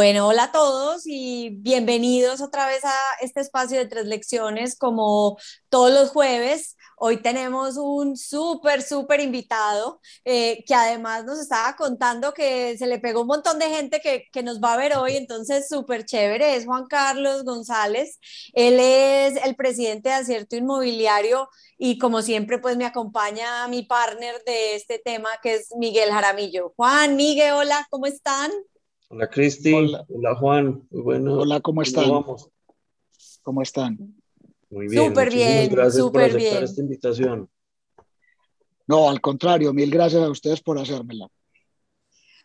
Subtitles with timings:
[0.00, 5.36] Bueno, hola a todos y bienvenidos otra vez a este espacio de tres lecciones como
[5.68, 6.78] todos los jueves.
[6.96, 12.98] Hoy tenemos un súper, súper invitado eh, que además nos estaba contando que se le
[12.98, 16.56] pegó un montón de gente que, que nos va a ver hoy, entonces súper chévere.
[16.56, 18.18] Es Juan Carlos González.
[18.54, 24.42] Él es el presidente de Acierto Inmobiliario y como siempre pues me acompaña mi partner
[24.46, 26.72] de este tema que es Miguel Jaramillo.
[26.74, 28.50] Juan, Miguel, hola, ¿cómo están?
[29.12, 30.36] Hola Cristi, hola.
[30.38, 31.34] Juan, muy bueno.
[31.34, 32.04] Hola, ¿cómo están?
[32.04, 32.48] ¿Cómo, vamos?
[33.42, 33.98] ¿Cómo están?
[34.70, 35.08] Muy bien.
[35.08, 36.62] Súper bien, gracias por aceptar bien.
[36.62, 37.50] esta invitación.
[38.86, 41.26] No, al contrario, mil gracias a ustedes por hacérmela.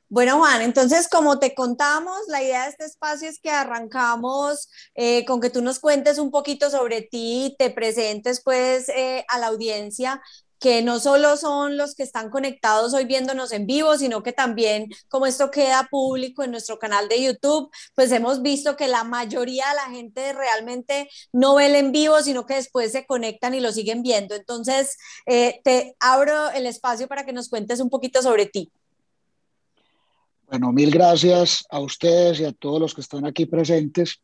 [0.10, 5.24] Bueno, Juan, entonces, como te contamos, la idea de este espacio es que arrancamos eh,
[5.26, 9.48] con que tú nos cuentes un poquito sobre ti, te presentes pues eh, a la
[9.48, 10.20] audiencia,
[10.60, 14.90] que no solo son los que están conectados hoy viéndonos en vivo, sino que también
[15.10, 19.70] como esto queda público en nuestro canal de YouTube, pues hemos visto que la mayoría
[19.70, 23.60] de la gente realmente no ve el en vivo, sino que después se conectan y
[23.60, 24.36] lo siguen viendo.
[24.36, 28.72] Entonces, eh, te abro el espacio para que nos cuentes un poquito sobre ti.
[30.48, 34.22] Bueno, mil gracias a ustedes y a todos los que están aquí presentes.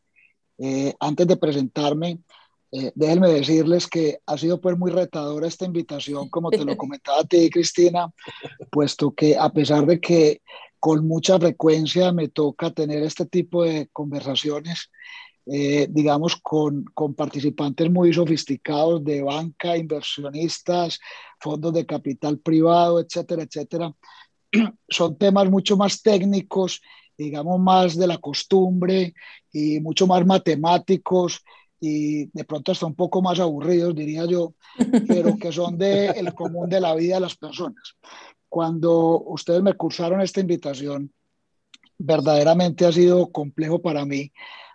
[0.58, 2.20] Eh, antes de presentarme,
[2.74, 7.20] eh, déjenme decirles que ha sido pues muy retadora esta invitación, como te lo comentaba
[7.20, 8.10] a ti, Cristina,
[8.70, 10.40] puesto que a pesar de que
[10.80, 14.90] con mucha frecuencia me toca tener este tipo de conversaciones,
[15.44, 20.98] eh, digamos, con, con, participantes muy sofisticados de banca, inversionistas,
[21.38, 23.92] fondos de capital privado, etcétera, etcétera.
[24.88, 26.80] Son temas mucho más técnicos,
[27.18, 29.12] digamos, más de la costumbre
[29.52, 31.44] y mucho más matemáticos
[31.84, 34.54] y de pronto hasta un poco más aburridos, diría yo,
[35.08, 37.96] pero que son del el común de la vida de las personas.
[38.48, 41.12] Cuando ustedes me cursaron esta invitación,
[41.98, 44.30] verdaderamente ha sido complejo para mí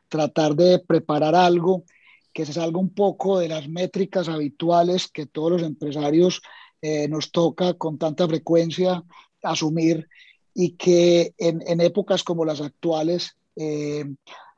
[0.09, 1.85] tratar de preparar algo
[2.33, 6.41] que se salga un poco de las métricas habituales que todos los empresarios
[6.81, 9.01] eh, nos toca con tanta frecuencia
[9.43, 10.09] asumir
[10.53, 14.03] y que en, en épocas como las actuales eh,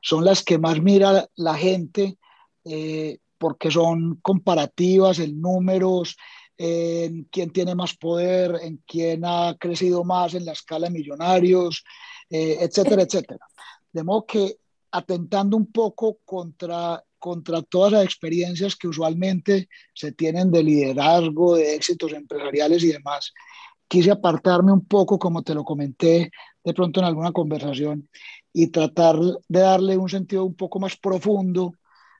[0.02, 2.16] son las que más mira la gente
[2.64, 6.16] eh, porque son comparativas en números,
[6.58, 11.82] en quién tiene más poder, en quién ha crecido más en la escala de millonarios,
[12.28, 13.46] eh, etcétera, etcétera.
[13.90, 14.56] De modo que
[14.92, 21.74] atentando un poco contra, contra todas las experiencias que usualmente se tienen de liderazgo, de
[21.74, 23.32] éxitos empresariales y demás,
[23.88, 26.30] quise apartarme un poco, como te lo comenté
[26.62, 28.08] de pronto en alguna conversación,
[28.52, 29.16] y tratar
[29.48, 31.74] de darle un sentido un poco más profundo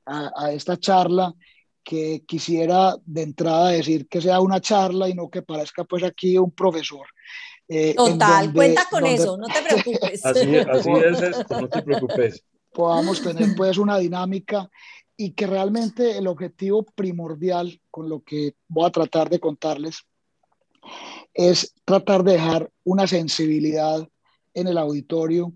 [0.06, 1.34] a, a, esta charla
[1.82, 6.36] que quisiera de entrada decir que sea una charla y no que parezca pues aquí
[6.38, 7.06] un profesor.
[7.68, 9.14] Eh, Total, donde, cuenta con donde...
[9.14, 10.24] eso, no te preocupes.
[10.24, 12.44] así, así es esto, no te preocupes.
[12.72, 14.68] Podamos tener pues una dinámica
[15.16, 20.04] y que realmente el objetivo primordial con lo que voy a tratar de contarles
[21.34, 24.08] es tratar de dejar una sensibilidad
[24.54, 25.52] en el auditorio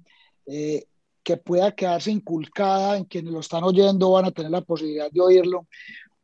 [0.46, 0.84] eh,
[1.24, 5.20] que pueda quedarse inculcada en quienes lo están oyendo, van a tener la posibilidad de
[5.20, 5.66] oírlo,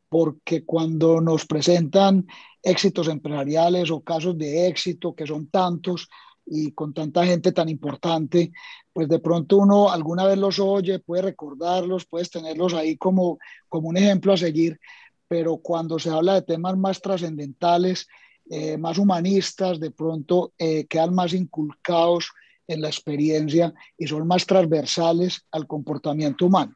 [0.07, 2.27] porque cuando nos presentan
[2.61, 6.07] éxitos empresariales o casos de éxito, que son tantos
[6.45, 8.51] y con tanta gente tan importante,
[8.93, 13.89] pues de pronto uno alguna vez los oye, puede recordarlos, puedes tenerlos ahí como, como
[13.89, 14.79] un ejemplo a seguir,
[15.27, 18.07] pero cuando se habla de temas más trascendentales,
[18.49, 22.31] eh, más humanistas, de pronto eh, quedan más inculcados
[22.67, 26.75] en la experiencia y son más transversales al comportamiento humano.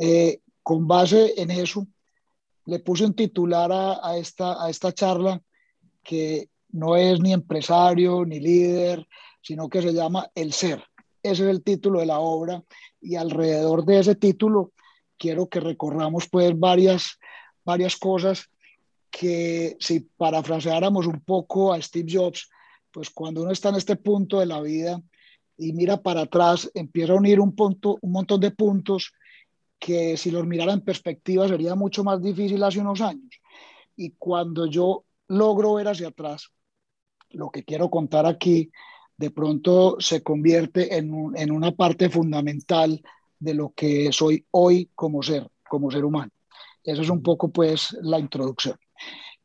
[0.00, 1.86] Eh, con base en eso,
[2.66, 5.40] le puse un titular a, esta, a esta charla
[6.02, 9.06] que no es ni empresario ni líder,
[9.40, 10.84] sino que se llama El Ser.
[11.22, 12.62] Ese es el título de la obra
[13.00, 14.72] y alrededor de ese título
[15.18, 17.18] quiero que recorramos pues varias,
[17.64, 18.48] varias cosas
[19.10, 22.48] que si parafraseáramos un poco a Steve Jobs,
[22.98, 25.00] pues cuando uno está en este punto de la vida
[25.56, 29.12] y mira para atrás, empieza a unir un, punto, un montón de puntos
[29.78, 33.40] que si los mirara en perspectiva sería mucho más difícil hace unos años.
[33.94, 36.50] Y cuando yo logro ver hacia atrás,
[37.30, 38.72] lo que quiero contar aquí,
[39.16, 43.00] de pronto se convierte en, un, en una parte fundamental
[43.38, 46.32] de lo que soy hoy como ser, como ser humano.
[46.82, 48.76] Esa es un poco pues la introducción.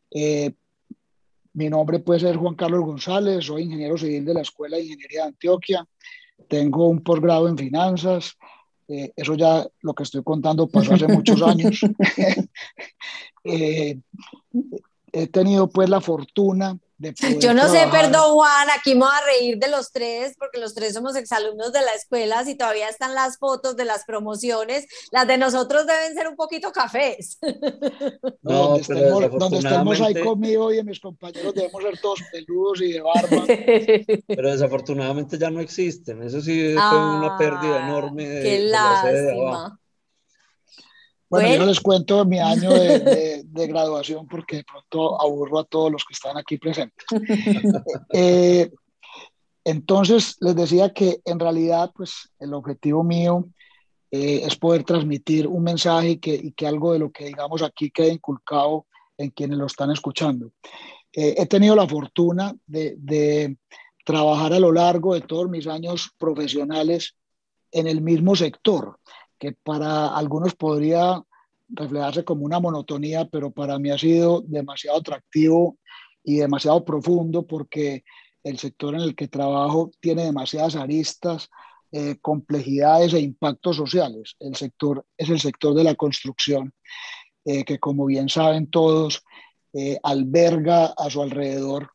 [0.09, 0.55] Eh,
[1.53, 5.21] mi nombre puede ser Juan Carlos González, soy ingeniero civil de la Escuela de Ingeniería
[5.21, 5.87] de Antioquia,
[6.47, 8.37] tengo un posgrado en finanzas,
[8.87, 11.81] eh, eso ya lo que estoy contando pasó hace muchos años.
[13.43, 13.99] eh,
[15.11, 16.77] he tenido pues la fortuna
[17.39, 20.73] Yo no sé, perdón Juan, aquí me voy a reír de los tres, porque los
[20.73, 25.27] tres somos exalumnos de la escuela, si todavía están las fotos de las promociones, las
[25.27, 27.39] de nosotros deben ser un poquito cafés.
[28.41, 33.45] No, donde, estemos, ahí conmigo y mis compañeros debemos ser todos peludos y de barba.
[34.27, 38.27] Pero desafortunadamente ya no existen, eso sí fue una pérdida enorme.
[38.27, 39.79] De, qué lástima.
[41.33, 46.05] Bueno, yo les cuento mi año de, graduación porque de pronto aburro a todos los
[46.05, 47.05] que están aquí presentes.
[48.13, 48.69] Eh,
[49.65, 53.47] entonces, les decía que en realidad, pues el objetivo mío
[54.11, 57.63] eh, es poder transmitir un mensaje y que, y que, algo de lo que digamos
[57.63, 58.85] aquí quede inculcado
[59.17, 60.51] en quienes lo están escuchando.
[61.13, 63.57] Eh, he tenido la fortuna de, de
[64.05, 67.15] trabajar a lo largo de todos mis años profesionales
[67.71, 68.99] en el mismo sector
[69.43, 71.21] que para algunos podría
[71.67, 75.77] reflejarse como una monotonía, pero para mí ha sido demasiado atractivo
[76.23, 78.05] y demasiado profundo porque
[78.41, 81.49] el sector en el que trabajo tiene demasiadas aristas,
[81.91, 84.37] eh, complejidades e impactos sociales.
[84.39, 86.73] El sector es el sector de la construcción,
[87.43, 89.25] eh, que como bien saben todos,
[89.73, 91.91] eh, alberga a su alrededor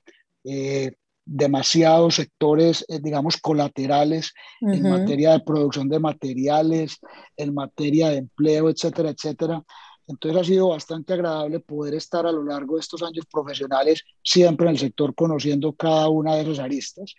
[1.31, 4.33] demasiados sectores, eh, digamos, colaterales
[4.63, 6.99] en materia de producción de materiales,
[7.37, 9.63] en materia de empleo, etcétera, etcétera.
[10.07, 14.67] Entonces ha sido bastante agradable poder estar a lo largo de estos años profesionales siempre
[14.67, 17.15] en el sector conociendo cada una de esas aristas.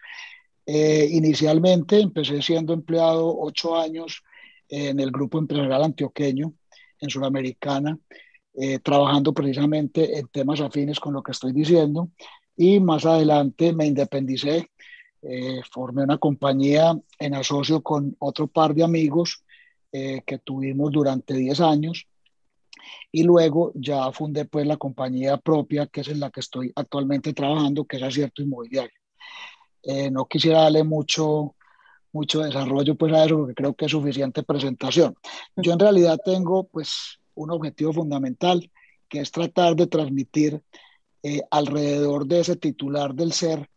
[0.65, 4.23] Eh, inicialmente empecé siendo empleado ocho años
[4.69, 6.51] en el grupo empresarial antioqueño
[6.99, 7.97] en Sudamericana,
[8.55, 12.09] eh, trabajando precisamente en temas afines con lo que estoy diciendo
[12.59, 14.69] y más adelante me independicé,
[15.21, 19.45] eh, formé una compañía en asocio con otro par de amigos
[19.93, 22.05] eh, que tuvimos durante 10 años
[23.13, 27.31] y luego ya fundé pues la compañía propia que es en la que estoy actualmente
[27.31, 28.99] trabajando, que es Acierto Inmobiliario.
[29.81, 31.55] Eh, no quisiera darle mucho,
[32.11, 35.15] mucho desarrollo pues a eso porque creo que es suficiente presentación.
[35.55, 38.69] Yo en realidad tengo pues un objetivo fundamental
[39.07, 40.61] que es tratar de transmitir
[41.23, 43.69] eh, alrededor de ese titular del ser,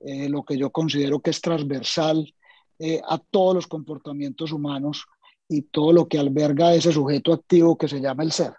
[0.00, 2.34] eh, lo que yo considero que es transversal
[2.78, 5.06] eh, a todos los comportamientos humanos
[5.48, 8.52] y todo lo que alberga ese sujeto activo que se llama el ser.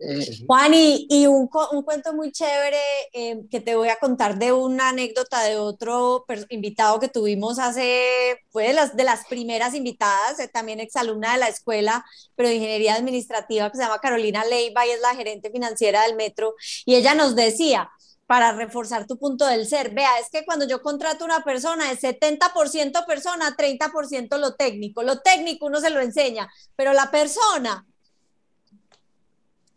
[0.00, 2.78] Eh, Juan, y, un, cuento muy chévere
[3.12, 8.40] em, que te voy a contar de una anécdota de otro invitado que tuvimos hace,
[8.50, 12.04] fue de las, de las primeras invitadas, eh, también exalumna de la escuela,
[12.34, 16.16] pero de ingeniería administrativa, que se llama Carolina Leiva y es la gerente financiera del
[16.16, 16.54] metro,
[16.84, 17.88] y ella nos decía,
[18.26, 19.94] para reforzar tu punto del ser.
[19.94, 25.02] Vea, es que cuando yo contrato una persona es 70% persona, 30% lo técnico.
[25.02, 27.86] Lo técnico uno se lo enseña, pero la persona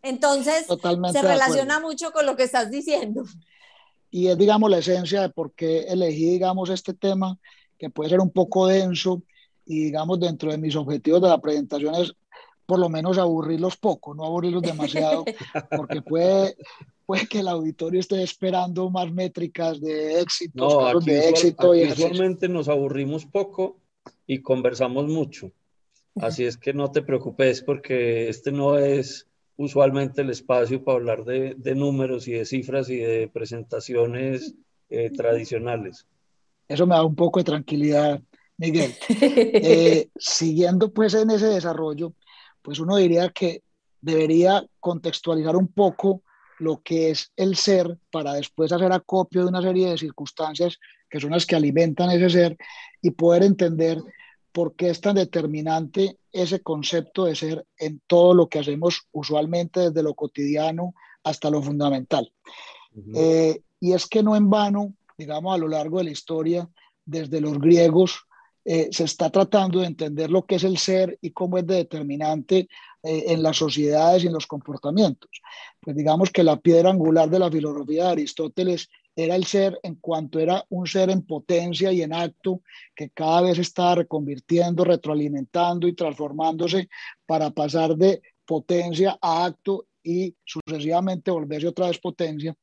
[0.02, 3.24] entonces, se relaciona mucho con lo que estás diciendo.
[4.10, 7.38] Y es, digamos, la esencia de por qué elegí, digamos, este tema,
[7.78, 9.22] que puede ser un poco denso,
[9.66, 12.14] y, digamos, dentro de mis objetivos de la presentación es,
[12.64, 15.24] por lo menos, aburrirlos poco, no aburrirlos demasiado,
[15.76, 16.56] porque puede,
[17.04, 21.74] puede que el auditorio esté esperando más métricas de éxito, no, de éxito.
[21.74, 23.78] y usualmente nos aburrimos poco
[24.26, 25.52] y conversamos mucho.
[26.20, 29.27] Así es que no te preocupes porque este no es
[29.58, 34.54] usualmente el espacio para hablar de, de números y de cifras y de presentaciones
[34.88, 36.06] eh, tradicionales.
[36.68, 38.22] Eso me da un poco de tranquilidad,
[38.56, 38.94] Miguel.
[39.10, 42.14] Eh, siguiendo pues en ese desarrollo,
[42.62, 43.62] pues uno diría que
[44.00, 46.22] debería contextualizar un poco
[46.60, 50.78] lo que es el ser para después hacer acopio de una serie de circunstancias
[51.10, 52.56] que son las que alimentan ese ser
[53.02, 53.98] y poder entender
[54.58, 59.78] por qué es tan determinante ese concepto de ser en todo lo que hacemos usualmente
[59.78, 62.32] desde lo cotidiano hasta lo fundamental.
[63.14, 66.68] Eh, y es que no en vano, digamos, a lo largo de la historia,
[67.04, 68.24] desde los griegos,
[68.64, 72.68] eh, se está tratando de entender lo que es el ser y cómo es determinante
[73.04, 75.30] eh, en las sociedades y en los comportamientos.
[75.80, 78.88] Pues digamos que la piedra angular de la filosofía de Aristóteles
[79.18, 82.62] era el ser en cuanto era un ser en potencia y en acto
[82.94, 86.88] que cada vez estaba reconvirtiendo, retroalimentando y transformándose
[87.26, 92.56] para pasar de potencia a acto y sucesivamente volverse otra vez potencia,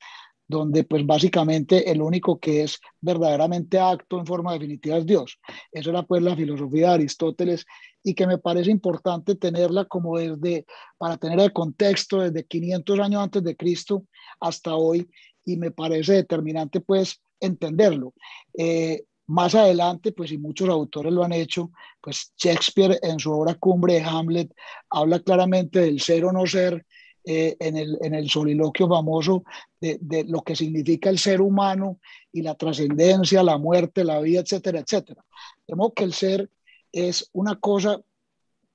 [0.47, 5.37] donde pues básicamente el único que es verdaderamente acto en forma definitiva es Dios.
[5.73, 7.65] Esa era pues la filosofía de Aristóteles
[8.01, 10.65] y que me parece importante tenerla como desde,
[10.97, 14.05] para tener el contexto desde 500 años antes de Cristo
[14.39, 15.09] hasta hoy
[15.45, 18.13] y me parece determinante pues entenderlo.
[18.57, 21.71] Eh, más adelante, pues y muchos autores lo han hecho,
[22.01, 24.53] pues Shakespeare en su obra cumbre de Hamlet
[24.89, 26.85] habla claramente del ser o no ser
[27.23, 29.43] eh, en, el, en el soliloquio famoso
[29.81, 31.99] de, de, lo que significa el ser humano
[32.31, 35.25] y la trascendencia, la muerte, la vida, etcétera, etcétera.
[35.67, 36.51] De modo que el ser
[36.91, 37.99] es una cosa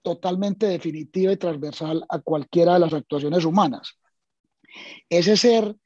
[0.02, 3.96] totalmente definitiva y transversal a cualquiera de las actuaciones humanas.
[5.08, 5.76] Ese ser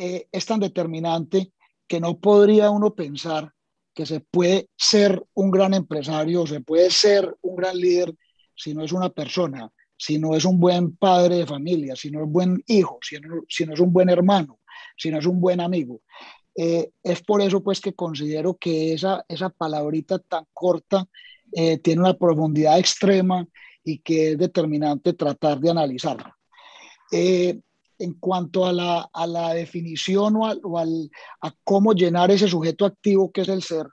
[0.00, 1.52] eh, es tan determinante
[1.86, 3.52] que no podría uno pensar
[3.94, 8.14] que se puede ser un gran empresario, se puede ser un gran líder
[8.54, 12.24] si no es una persona, si no es un buen padre de familia, si no
[12.24, 14.60] es buen hijo, si no, si no es un buen hermano,
[14.96, 16.00] si no es un buen amigo.
[16.56, 21.06] Eh, es por eso pues que considero que esa, esa palabrita tan corta
[21.52, 23.46] eh, tiene una profundidad extrema
[23.84, 26.38] y que es determinante tratar de analizarla.
[27.12, 27.60] Eh,
[28.00, 31.10] en cuanto a la, a la definición o, al, o al,
[31.42, 33.86] a cómo llenar ese sujeto activo que es el ser,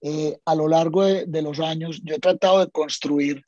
[0.00, 3.44] eh, a lo largo de, de, los años yo he tratado de construir,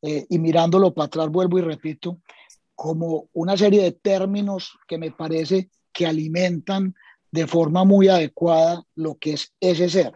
[0.00, 2.20] eh, y mirándolo para atrás vuelvo y repito,
[2.74, 6.94] como una serie de términos que me parece que alimentan
[7.30, 10.12] de forma muy adecuada lo que es ese ser.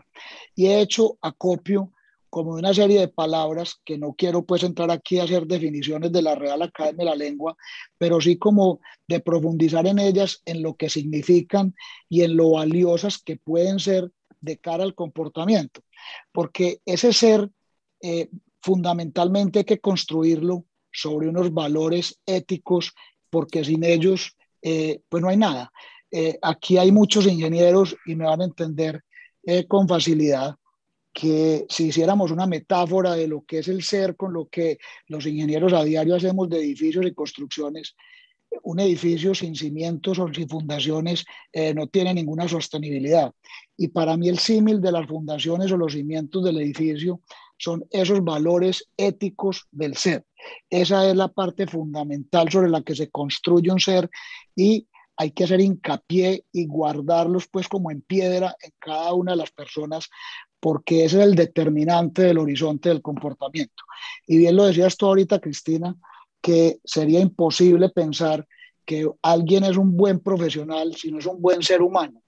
[0.54, 1.92] Y he hecho acopio
[2.36, 6.20] como una serie de palabras que no quiero pues entrar aquí a hacer definiciones de
[6.20, 7.56] la Real Academia de la Lengua,
[7.96, 11.74] pero sí como de profundizar en ellas, en lo que significan
[12.10, 14.10] y en lo valiosas que pueden ser
[14.42, 15.80] de cara al comportamiento.
[16.30, 17.48] Porque ese ser
[18.02, 18.28] eh,
[18.60, 22.92] fundamentalmente hay que construirlo sobre unos valores éticos,
[23.30, 25.72] porque sin ellos eh, pues no hay nada.
[26.10, 29.02] Eh, aquí hay muchos ingenieros y me van a entender
[29.68, 30.56] con facilidad
[31.18, 34.76] que si hiciéramos una metáfora de lo que es el ser con lo que
[35.08, 37.96] los ingenieros a diario hacemos de edificios y construcciones,
[38.64, 43.32] un edificio sin cimientos o sin fundaciones eh, no tiene ninguna sostenibilidad.
[43.78, 47.22] Y para mí el símil de las fundaciones o los cimientos del edificio
[47.56, 50.26] son esos valores éticos del ser.
[50.68, 54.10] Esa es la parte fundamental sobre la que se construye un ser
[54.54, 59.38] y hay que hacer hincapié y guardarlos pues como en piedra en cada una de
[59.38, 60.10] las personas
[60.60, 63.84] porque ese es el determinante del horizonte del comportamiento.
[64.26, 65.94] Y bien lo decías tú ahorita, Cristina,
[66.40, 68.46] que sería imposible pensar
[68.84, 72.22] que alguien es un buen profesional si no es un buen ser humano.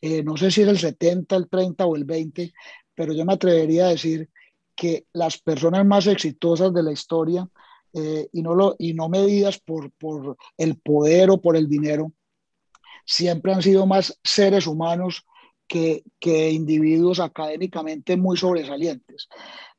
[0.00, 2.52] Eh, no sé si es el 70, el 30 o el 20,
[2.94, 4.30] pero yo me atrevería a decir
[4.76, 7.48] que las personas más exitosas de la historia,
[7.92, 12.12] eh, y, no lo, y no medidas por, por el poder o por el dinero,
[13.04, 15.24] siempre han sido más seres humanos
[15.66, 19.28] que, que individuos académicamente muy sobresalientes.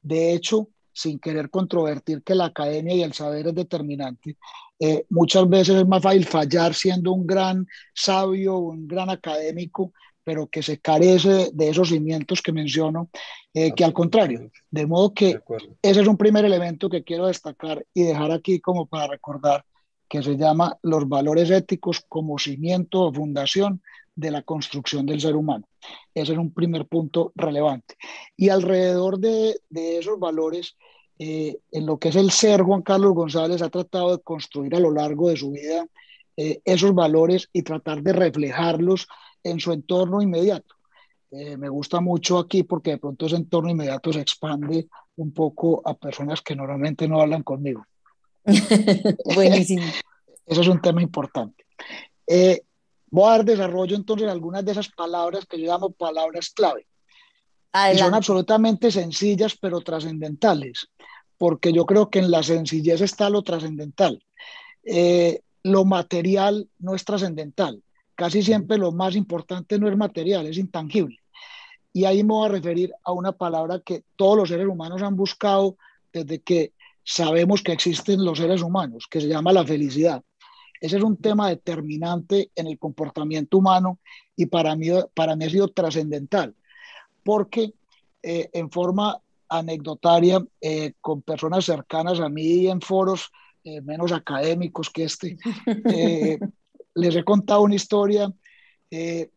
[0.01, 4.37] De hecho, sin querer controvertir que la academia y el saber es determinante,
[4.79, 10.47] eh, muchas veces es más fácil fallar siendo un gran sabio, un gran académico, pero
[10.47, 13.09] que se carece de esos cimientos que menciono,
[13.53, 14.49] eh, que al contrario.
[14.71, 15.39] De modo que
[15.81, 19.65] ese es un primer elemento que quiero destacar y dejar aquí como para recordar
[20.07, 23.81] que se llama los valores éticos como cimiento o fundación
[24.15, 25.67] de la construcción del ser humano.
[26.13, 27.95] Ese es un primer punto relevante.
[28.37, 30.75] Y alrededor de, de esos valores,
[31.19, 34.79] eh, en lo que es el ser, Juan Carlos González ha tratado de construir a
[34.79, 35.85] lo largo de su vida
[36.37, 39.07] eh, esos valores y tratar de reflejarlos
[39.43, 40.75] en su entorno inmediato.
[41.31, 45.81] Eh, me gusta mucho aquí porque de pronto ese entorno inmediato se expande un poco
[45.85, 47.85] a personas que normalmente no hablan conmigo.
[49.35, 49.85] Buenísimo.
[50.45, 51.65] Eso es un tema importante.
[52.27, 52.63] Eh,
[53.15, 56.85] voy a dar desarrollo entonces algunas de esas palabras que yo llamo palabras clave.
[57.93, 60.87] Y son absolutamente sencillas pero trascendentales,
[61.37, 64.21] porque yo creo que en la sencillez está lo trascendental.
[64.83, 67.81] Eh, lo material no es trascendental.
[68.15, 71.19] Casi siempre lo más importante no es material, es intangible.
[71.91, 75.15] Y ahí me voy a referir a una palabra que todos los seres humanos han
[75.15, 75.77] buscado
[76.11, 80.21] desde que sabemos que existen los seres humanos, que se llama la felicidad.
[80.79, 83.99] Ese es un tema determinante en el comportamiento humano
[84.35, 86.55] y para mí, para mí ha sido trascendental,
[87.23, 87.73] porque
[88.21, 93.31] eh, en forma anecdotaria, eh, con personas cercanas a mí en foros
[93.63, 95.37] eh, menos académicos que este,
[96.95, 98.31] les he contado una historia,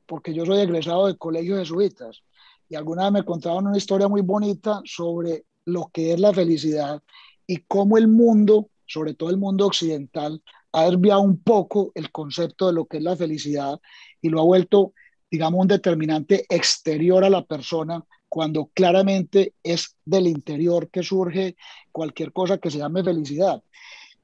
[0.07, 2.23] porque yo soy egresado de Jesuitas,
[2.69, 7.03] y alguna vez me contaron una historia muy bonita sobre lo que es la felicidad
[7.47, 10.43] y cómo el mundo, sobre todo el mundo occidental,
[10.79, 13.81] ha desviado un poco el concepto de lo que es la felicidad
[14.21, 14.93] y lo ha vuelto,
[15.31, 21.57] digamos, un determinante exterior a la persona cuando claramente es del interior que surge
[21.93, 23.63] cualquier cosa que se llame felicidad.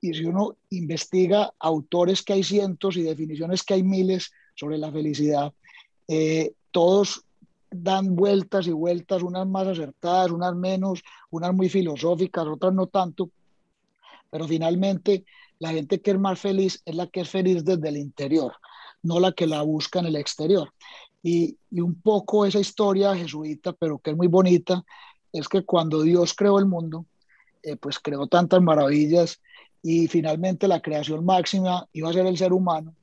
[0.01, 4.93] Y si uno investiga autores que hay cientos y definiciones que hay miles sobre la
[4.93, 5.53] felicidad,
[6.09, 7.25] eh, todos
[7.71, 13.31] dan vueltas y vueltas, unas más acertadas, unas menos, unas muy filosóficas, otras no tanto,
[14.31, 15.25] pero finalmente
[15.59, 18.53] la gente que es más feliz es la que es feliz desde el interior,
[19.03, 20.73] no la que la busca en el exterior.
[21.23, 24.85] Y, y un poco esa historia jesuita, pero que es muy bonita,
[25.33, 27.07] es que cuando Dios creó el mundo,
[27.63, 29.41] eh, pues creó tantas maravillas
[29.83, 32.95] y finalmente la creación máxima iba a ser el ser humano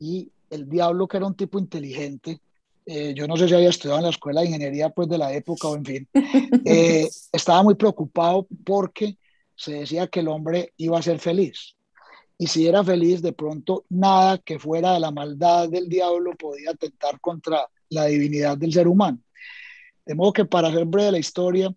[0.00, 2.40] y el diablo que era un tipo inteligente,
[2.84, 5.32] eh, yo no sé si había estudiado en la escuela de ingeniería pues de la
[5.32, 6.08] época o en fin,
[6.64, 9.16] eh, estaba muy preocupado porque
[9.54, 11.76] se decía que el hombre iba a ser feliz.
[12.38, 16.70] Y si era feliz, de pronto nada que fuera de la maldad del diablo podía
[16.70, 19.18] atentar contra la divinidad del ser humano.
[20.04, 21.72] De modo que para hacer breve la historia,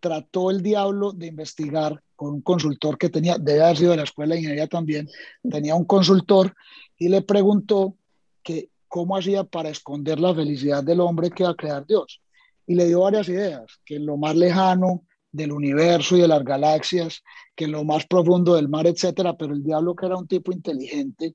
[0.00, 4.04] trató el diablo de investigar con un consultor que tenía, debe haber sido de la
[4.04, 5.08] escuela de ingeniería también,
[5.50, 6.54] tenía un consultor
[6.96, 7.94] y le preguntó
[8.42, 12.22] que cómo hacía para esconder la felicidad del hombre que va a crear Dios.
[12.66, 15.04] Y le dio varias ideas, que lo más lejano
[15.36, 17.22] del universo y de las galaxias,
[17.54, 21.34] que lo más profundo del mar, etcétera, pero el diablo que era un tipo inteligente,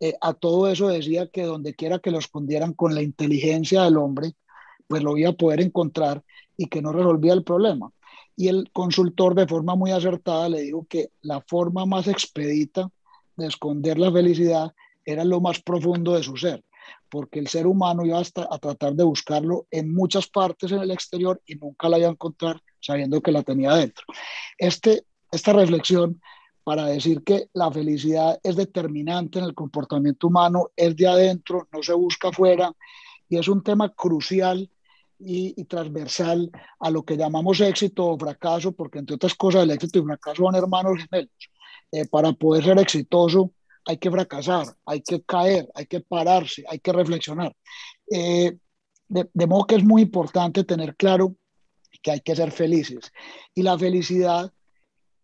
[0.00, 3.96] eh, a todo eso decía que donde quiera que lo escondieran con la inteligencia del
[3.96, 4.34] hombre,
[4.86, 6.22] pues lo iba a poder encontrar
[6.56, 7.90] y que no resolvía el problema.
[8.36, 12.88] Y el consultor de forma muy acertada le dijo que la forma más expedita
[13.36, 14.72] de esconder la felicidad
[15.04, 16.62] era lo más profundo de su ser,
[17.08, 20.90] porque el ser humano iba hasta a tratar de buscarlo en muchas partes en el
[20.90, 24.04] exterior y nunca la iba a encontrar sabiendo que la tenía dentro.
[24.56, 26.20] Este, esta reflexión
[26.68, 31.82] para decir que la felicidad es determinante en el comportamiento humano, es de adentro, no
[31.82, 32.72] se busca afuera,
[33.26, 34.70] y es un tema crucial
[35.18, 39.98] y, transversal a lo que llamamos éxito o fracaso, porque entre otras cosas el éxito
[39.98, 41.50] y el fracaso son hermanos gemelos.
[41.90, 43.52] Eh, para poder ser exitoso
[43.86, 47.56] hay que fracasar, hay que caer, hay que pararse, hay que reflexionar.
[48.12, 48.58] Eh,
[49.08, 51.34] de, de, modo que es muy importante tener claro
[52.02, 53.12] que hay que ser felices.
[53.54, 54.52] Y la felicidad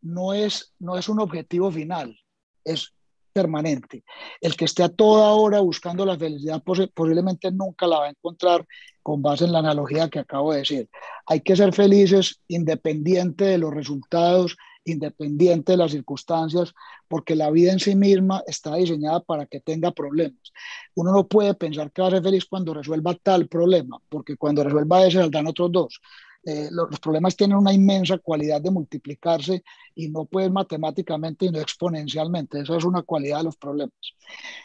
[0.03, 2.19] no es, no es un objetivo final,
[2.65, 2.93] es
[3.33, 4.05] permanente.
[4.41, 8.65] El que esté a toda hora buscando la felicidad posiblemente nunca la va a encontrar
[9.03, 10.89] con base en la analogía que acabo de decir.
[11.27, 16.75] Hay que ser felices independiente de los resultados, independiente de las circunstancias,
[17.09, 20.53] porque la vida en sí misma está diseñada para que tenga problemas.
[20.95, 24.63] Uno no puede pensar que va a ser feliz cuando resuelva tal problema, porque cuando
[24.63, 26.01] resuelva ese saldrán otros dos.
[26.47, 29.63] Eh, los, problemas tienen una inmensa cualidad de multiplicarse
[29.95, 32.61] y no pueden matemáticamente y no exponencialmente.
[32.61, 33.95] Esa es una cualidad de los problemas.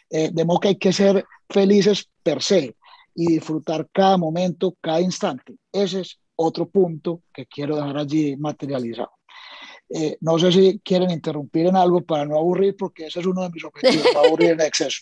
[0.10, 2.76] Eh, de modo que hay que ser felices per se
[3.15, 5.56] y disfrutar cada momento, cada instante.
[5.72, 9.12] Ese es otro punto que quiero dejar allí materializado.
[9.89, 13.42] Eh, no sé si quieren interrumpir en algo para no aburrir, porque ese es uno
[13.42, 15.02] de mis objetivos, no aburrir en exceso.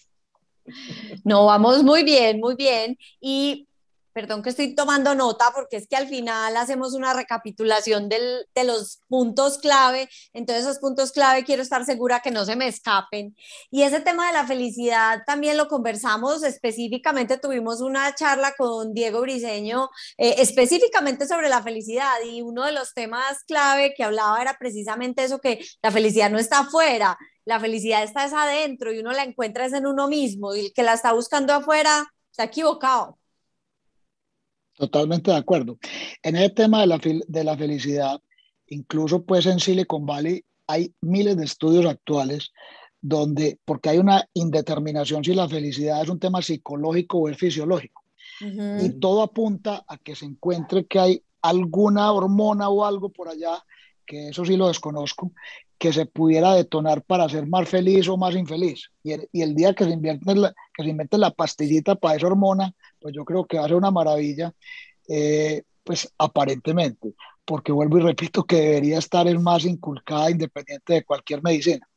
[1.24, 2.98] No, vamos muy bien, muy bien.
[3.22, 3.70] Y
[4.17, 8.63] perdón que estoy tomando nota porque es que al final hacemos una recapitulación del, de
[8.63, 13.36] los puntos clave, entonces esos puntos clave quiero estar segura que no se me escapen.
[13.69, 19.21] Y ese tema de la felicidad también lo conversamos específicamente, tuvimos una charla con Diego
[19.21, 24.58] Briseño eh, específicamente sobre la felicidad y uno de los temas clave que hablaba era
[24.58, 29.12] precisamente eso, que la felicidad no está afuera, la felicidad está es adentro y uno
[29.12, 33.19] la encuentra es en uno mismo y el que la está buscando afuera está equivocado.
[34.78, 35.80] Totalmente de acuerdo.
[36.22, 38.22] En el tema de la, de la felicidad,
[38.68, 42.52] incluso pues en Silicon Valley hay miles de estudios actuales
[43.02, 48.04] donde, porque hay una indeterminación si la felicidad es un tema psicológico o es fisiológico.
[48.40, 53.63] Y todo apunta a que se encuentre que hay alguna hormona o algo por allá,
[54.06, 55.32] que eso sí lo desconozco,
[55.80, 58.92] que se pudiera detonar para ser más feliz o más infeliz.
[59.02, 62.16] Y el, y el día que se, invente la, que se invente la pastillita para
[62.16, 62.76] esa hormona,
[63.08, 64.54] pues yo creo que va a ser una maravilla,
[65.08, 67.13] eh, pues aparentemente,
[67.46, 71.88] porque vuelvo y repito que debería estar el más inculcada independiente de cualquier medicina.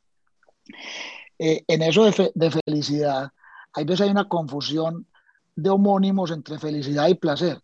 [1.37, 3.29] Eh, en eso de, de, felicidad,
[3.73, 5.05] hay veces hay una confusión
[5.53, 7.61] de homónimos entre felicidad y placer,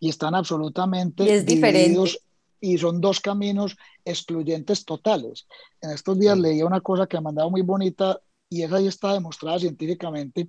[0.00, 2.18] y están absolutamente y es divididos
[2.60, 5.46] y son dos caminos excluyentes totales.
[5.80, 8.88] En estos días leí una cosa que me ha mandado muy bonita y esa ya
[8.88, 10.48] está demostrada científicamente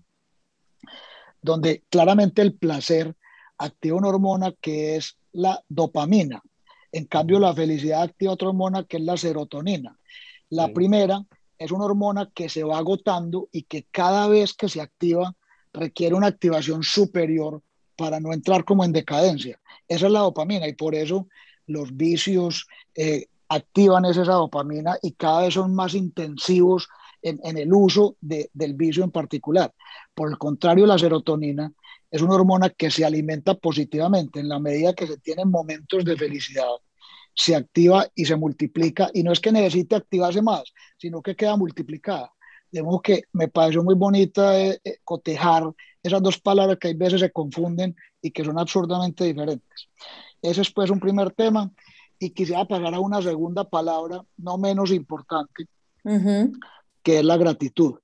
[1.41, 3.15] donde claramente el placer
[3.57, 6.41] activa una hormona que es la dopamina.
[6.91, 9.97] En cambio, la felicidad activa otra hormona que es la serotonina.
[10.49, 11.23] La primera
[11.57, 15.35] es una hormona que se va agotando y que cada vez que se activa
[15.73, 17.61] requiere una activación superior
[17.95, 19.59] para no entrar como en decadencia.
[19.87, 21.27] Esa es la dopamina y por eso
[21.67, 26.87] los vicios eh, activan esa dopamina y cada vez son más intensivos
[27.21, 29.73] en, el uso del vicio en particular.
[30.13, 31.71] Por el contrario, la serotonina
[32.11, 36.17] es una hormona que se alimenta positivamente en la medida que se tienen momentos de
[36.17, 36.69] felicidad.
[37.33, 39.09] se activa y se multiplica.
[39.13, 42.33] Y no es que necesite activarse más, sino que queda multiplicada.
[42.69, 45.63] De modo que me pareció muy bonita eh, eh, cotejar
[46.03, 49.87] esas dos palabras que hay veces se confunden y que son absurdamente diferentes.
[50.41, 51.71] Ese es pues un primer tema.
[52.19, 55.67] Y quisiera pasar a una segunda palabra, no menos importante,
[57.03, 57.95] que es la gratitud.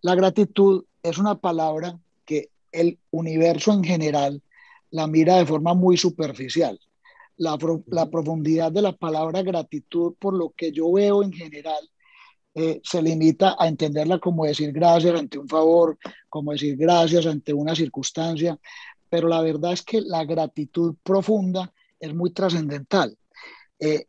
[0.00, 4.42] La gratitud es una palabra que el universo en general
[4.90, 6.78] la mira de forma muy superficial.
[7.36, 11.90] La, la profundidad de la palabra gratitud, por lo que yo veo en general,
[12.54, 17.52] eh, se limita a entenderla como decir gracias ante un favor, como decir gracias ante
[17.52, 18.56] una circunstancia,
[19.10, 23.16] pero la verdad es que la gratitud profunda es muy trascendental.
[23.80, 24.06] Eh,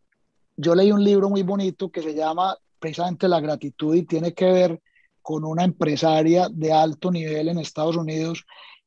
[0.56, 4.45] yo leí un libro muy bonito que se llama precisamente La gratitud y tiene que
[4.45, 4.81] ver
[5.21, 8.45] con una empresaria de alto nivel en Estados Unidos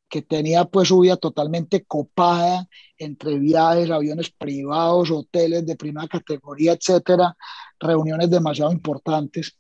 [0.09, 6.73] que tenía pues su vida totalmente copada entre viajes, aviones privados, hoteles de primera categoría,
[6.73, 7.37] etcétera,
[7.79, 9.59] reuniones demasiado importantes.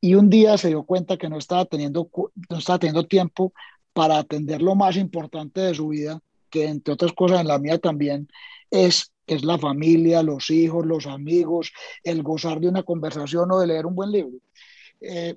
[0.00, 2.08] Y un día se dio cuenta que no estaba teniendo,
[2.48, 3.52] no estaba teniendo tiempo
[3.92, 7.78] para atender lo más importante de su vida, que entre otras cosas en la mía
[7.78, 8.28] también
[8.70, 13.66] es, es la familia, los hijos, los amigos, el gozar de una conversación o de
[13.66, 14.38] leer un buen libro.
[15.00, 15.36] Eh,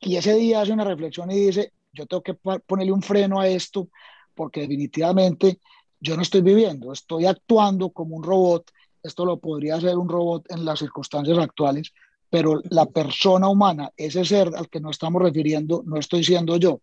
[0.00, 3.48] y ese día hace una reflexión y dice, yo tengo que ponerle un freno a
[3.48, 3.88] esto
[4.34, 5.60] porque definitivamente
[6.00, 8.70] yo no estoy viviendo, estoy actuando como un robot.
[9.02, 11.92] Esto lo podría hacer un robot en las circunstancias actuales,
[12.28, 16.80] pero la persona humana, ese ser al que nos estamos refiriendo, no estoy siendo yo.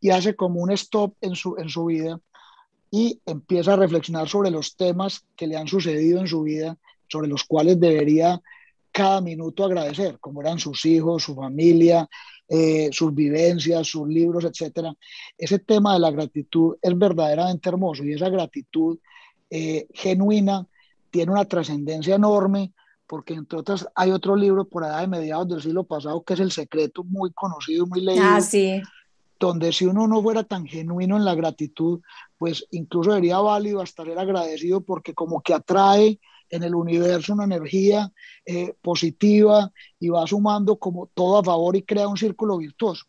[0.00, 2.20] Y hace como un stop en su, en su vida
[2.90, 6.76] y empieza a reflexionar sobre los temas que le han sucedido en su vida,
[7.08, 8.40] sobre los cuales debería
[8.92, 12.08] cada minuto agradecer, como eran sus hijos, su familia,
[12.48, 14.92] eh, sus vivencias, sus libros, etcétera.
[15.38, 18.98] Ese tema de la gratitud es verdaderamente hermoso y esa gratitud
[19.48, 20.66] eh, genuina
[21.10, 22.72] tiene una trascendencia enorme
[23.06, 26.40] porque entre otras hay otro libro por allá de mediados del siglo pasado que es
[26.40, 28.22] El Secreto, muy conocido, muy leído.
[28.24, 28.80] Ah, sí.
[29.40, 32.00] Donde si uno no fuera tan genuino en la gratitud,
[32.36, 37.44] pues incluso sería válido hasta ser agradecido porque como que atrae en el universo una
[37.44, 38.12] energía
[38.44, 43.06] eh, positiva y va sumando como todo a favor y crea un círculo virtuoso.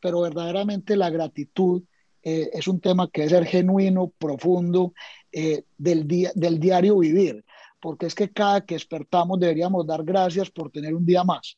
[0.00, 1.82] Pero verdaderamente la gratitud
[2.22, 4.92] eh, es un tema que es ser genuino, profundo,
[5.32, 7.44] eh, del, día, del diario vivir,
[7.80, 11.56] porque es que cada que despertamos deberíamos dar gracias por tener un día más.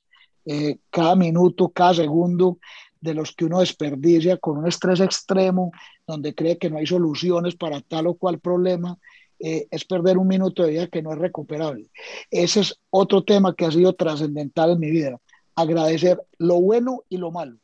[0.91, 2.59] cada minuto, cada segundo
[3.03, 5.73] de los que uno desperdicia con un estrés extremo,
[6.07, 8.97] donde cree que no hay soluciones para tal o cual problema,
[9.41, 11.91] eh, es perder un minuto de vida que no es recuperable.
[12.31, 15.19] Ese es otro tema que ha sido trascendental en mi vida,
[15.57, 17.59] agradecer lo bueno y lo malo.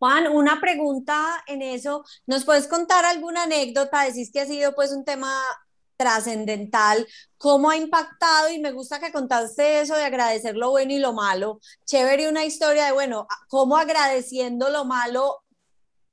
[0.00, 4.04] Juan, una pregunta en eso, ¿nos puedes contar alguna anécdota?
[4.04, 5.32] Decís que ha sido pues un tema
[6.00, 10.98] trascendental, cómo ha impactado y me gusta que contaste eso de agradecer lo bueno y
[10.98, 11.60] lo malo.
[11.84, 15.44] Chévere una historia de, bueno, cómo agradeciendo lo malo,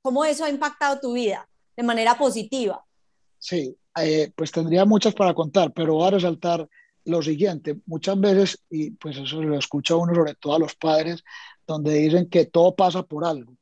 [0.02, 2.84] cómo eso ha impactado tu vida de manera positiva.
[3.38, 6.68] Sí, eh, pues tendría muchas para contar, pero voy a resaltar
[7.06, 7.78] lo siguiente.
[7.86, 11.24] Muchas veces, y pues eso lo escucha uno sobre todo a los padres,
[11.66, 13.54] donde dicen que todo pasa por algo.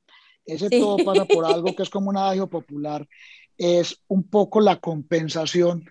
[0.45, 3.07] Ese todo pasa por algo que es como un adagio popular,
[3.59, 5.85] es un poco la compensación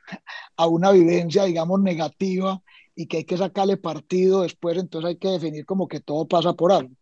[0.58, 2.62] a una vivencia, digamos, negativa
[2.95, 6.54] y que hay que sacarle partido después, entonces hay que definir como que todo pasa
[6.54, 6.95] por algo.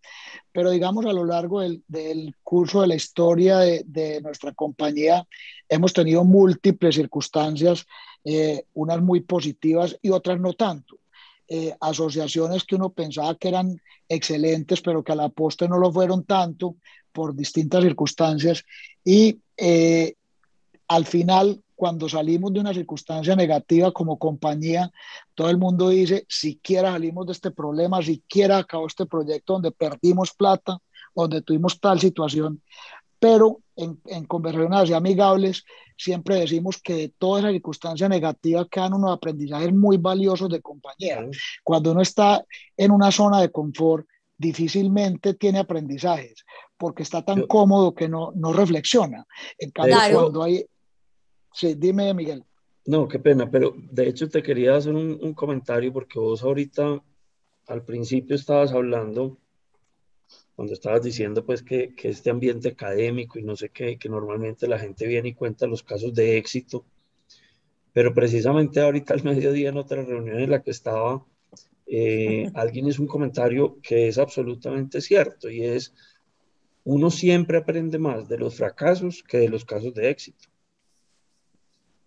[0.52, 5.28] Pero digamos, a lo largo del, curso de la historia de, de, nuestra compañía,
[5.69, 7.86] hemos tenido múltiples circunstancias,
[8.23, 10.97] eh, unas muy positivas y otras no tanto.
[11.47, 15.91] Eh, asociaciones que uno pensaba que eran excelentes, pero que a la postre no lo
[15.91, 16.78] fueron tanto
[17.12, 18.63] por distintas circunstancias.
[19.04, 20.15] Y eh,
[20.88, 24.91] al final cuando salimos de una circunstancia negativa como compañía,
[25.34, 30.34] todo el mundo dice, siquiera salimos de este problema, siquiera acabó este proyecto donde perdimos
[30.34, 30.78] plata,
[31.13, 32.62] donde tuvimos tal situación,
[33.19, 35.63] pero en, en conversaciones amigables
[35.98, 41.26] siempre decimos que de toda esa circunstancia negativa quedan unos aprendizajes muy valiosos de compañía.
[41.63, 42.46] Cuando uno está
[42.78, 46.43] en una zona de confort, difícilmente tiene aprendizajes,
[46.84, 49.26] porque está tan cómodo que no, no reflexiona.
[49.58, 50.65] En cambio, cuando hay
[51.54, 52.43] Sí, dime, Miguel.
[52.86, 57.02] No, qué pena, pero de hecho te quería hacer un, comentario porque vos ahorita
[57.67, 59.38] al principio estabas hablando,
[60.58, 64.67] cuando estabas diciendo pues que, que, este ambiente académico y no sé qué, que normalmente
[64.67, 66.84] la gente viene y cuenta los casos de éxito,
[67.93, 71.24] pero precisamente ahorita al mediodía en otra reunión en la que estaba,
[71.86, 75.93] eh, alguien hizo un comentario que es absolutamente cierto y es,
[76.84, 80.50] uno siempre aprende más de los fracasos que de los casos de éxito.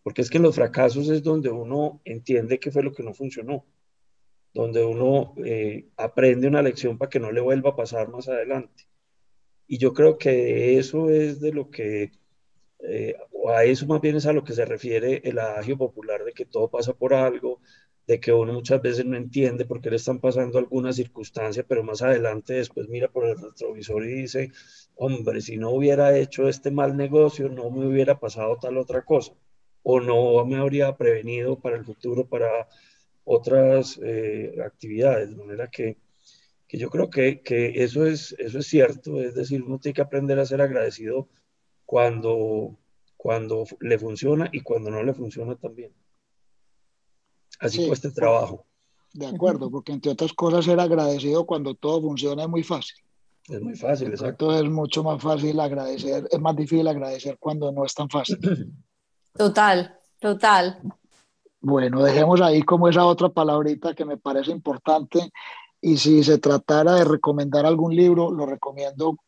[0.02, 3.12] porque es que en los fracasos es donde uno entiende qué fue lo que no
[3.12, 3.66] funcionó,
[4.54, 8.86] donde uno eh, aprende una lección para que no le vuelva a pasar más adelante.
[9.66, 12.12] Y yo creo que eso es de lo que,
[12.80, 16.24] eh, o a eso más bien es a lo que se refiere el adagio popular
[16.24, 17.60] de que todo pasa por algo,
[18.06, 21.82] de que uno muchas veces no entiende por qué le están pasando alguna circunstancia, pero
[21.82, 24.52] más adelante después mira por el retrovisor y dice,
[24.94, 29.32] hombre, si no hubiera hecho este mal negocio, no me hubiera pasado tal otra cosa,
[29.82, 32.68] o no me habría prevenido para el futuro, para
[33.24, 35.98] otras eh, actividades, de manera que,
[36.68, 40.02] que yo creo que, que, eso, es, eso es cierto, es decir, uno tiene que
[40.02, 41.28] aprender a ser agradecido
[41.84, 42.78] cuando,
[43.16, 45.92] cuando le funciona y cuando no le funciona también.
[47.60, 48.66] Así cuesta el trabajo.
[49.12, 52.96] De acuerdo, porque entre otras cosas ser agradecido cuando todo funciona es muy fácil.
[53.48, 54.54] Es muy fácil, exacto.
[54.54, 58.38] Es mucho más fácil agradecer, es más difícil agradecer cuando no es tan fácil.
[59.36, 60.80] Total, total.
[61.60, 65.30] Bueno, dejemos ahí como esa otra palabrita que me parece importante.
[65.82, 69.18] Y si se tratara de recomendar algún libro, lo recomiendo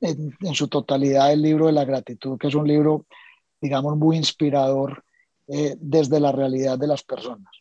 [0.00, 3.04] en, en su totalidad el libro de la gratitud, que es un libro,
[3.60, 5.04] digamos, muy inspirador
[5.52, 7.52] eh, desde la realidad de las personas.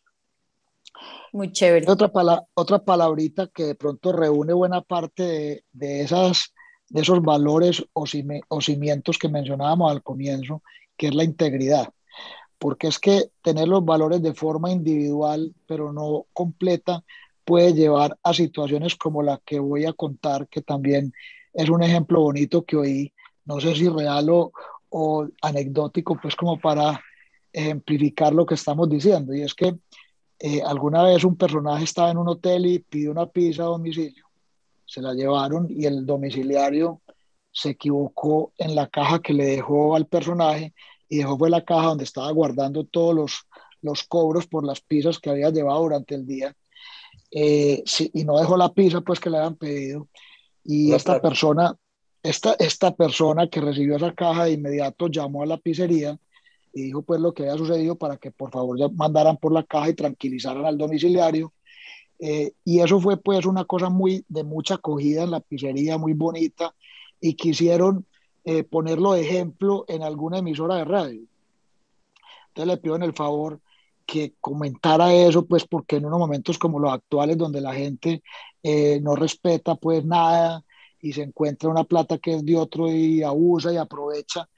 [1.33, 1.89] Muy chévere.
[1.89, 2.11] Otra,
[2.53, 6.53] otra palabrita que de pronto reúne buena parte de, esas,
[6.89, 8.05] de esos valores o,
[8.49, 10.61] o cimientos que mencionábamos al comienzo,
[10.95, 11.89] que es la integridad.
[12.59, 17.03] Porque es que tener los valores de forma individual, pero no completa,
[17.43, 21.11] puede llevar a situaciones como la que voy a contar, que también
[21.53, 23.13] es un ejemplo bonito que oí,
[23.45, 24.51] no sé si real o,
[24.89, 27.01] o anecdótico, pues como para
[27.51, 29.33] ejemplificar lo que estamos diciendo.
[29.33, 29.75] Y es que
[30.39, 34.25] eh, alguna vez un personaje estaba en un hotel y pidió una pizza a domicilio.
[34.85, 37.01] Se la llevaron y el domiciliario
[37.51, 40.73] se equivocó en la caja que le dejó al personaje
[41.09, 43.47] y dejó fue la caja donde estaba guardando todos los,
[43.81, 46.55] los cobros por las pizzas que había llevado durante el día.
[47.31, 47.83] Eh,
[48.13, 50.07] y no dejó la pizza pues que le habían pedido.
[50.63, 51.75] Y esta persona,
[52.23, 56.17] esta, esta persona que recibió esa caja de inmediato llamó a la pizzería
[56.73, 59.63] y dijo pues lo que había sucedido para que por favor ya mandaran por la
[59.63, 61.53] caja y tranquilizaran al domiciliario.
[62.19, 66.13] Eh, y eso fue pues una cosa muy de mucha acogida en la pizzería, muy
[66.13, 66.73] bonita,
[67.21, 68.05] y quisieron
[68.43, 71.21] eh, ponerlo de ejemplo en alguna emisora de radio.
[72.49, 73.59] Entonces le pido en el favor
[74.05, 78.23] que comentara eso, pues porque en unos momentos como los actuales, donde la gente
[78.63, 80.63] eh, no respeta pues nada
[81.01, 84.49] y se encuentra una plata que es de otro y abusa y aprovecha,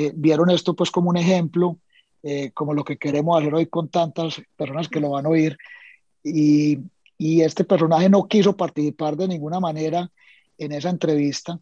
[0.00, 1.76] eh, vieron esto pues como un ejemplo,
[2.22, 5.58] eh, como lo que queremos hacer hoy con tantas personas que lo van a oír.
[6.22, 6.78] Y,
[7.18, 10.08] y este personaje no quiso participar de ninguna manera
[10.56, 11.58] en esa entrevista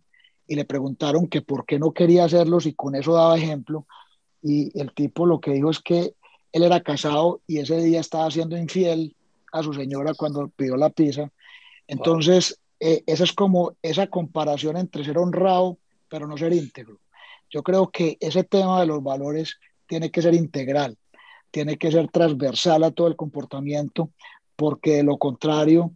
[0.46, 3.86] y le preguntaron que por qué no quería hacerlo si con eso daba ejemplo.
[4.42, 6.12] Y el tipo lo que dijo es que
[6.52, 9.16] él era casado y ese día estaba siendo infiel
[9.50, 11.32] a su señora cuando pidió la pizza.
[11.86, 15.78] Entonces, eh, esa es como esa comparación entre ser honrado,
[16.10, 16.98] pero no ser íntegro.
[17.56, 20.98] Yo creo que ese tema de los valores tiene que ser integral,
[21.50, 24.10] tiene que ser transversal a todo el comportamiento,
[24.56, 25.90] porque de lo contrario,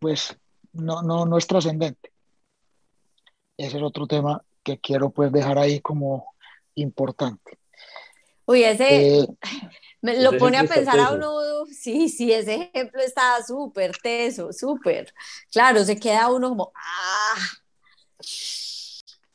[0.00, 0.36] pues
[0.72, 2.10] no, no, no es trascendente.
[3.56, 6.34] Ese es otro tema que quiero pues dejar ahí como
[6.74, 7.58] importante.
[8.44, 9.26] Uy, ese eh,
[10.02, 11.30] me lo pone a pensar a uno,
[11.66, 15.14] sí, sí, ese ejemplo está súper teso, súper.
[15.52, 17.36] Claro, se queda uno como, ah,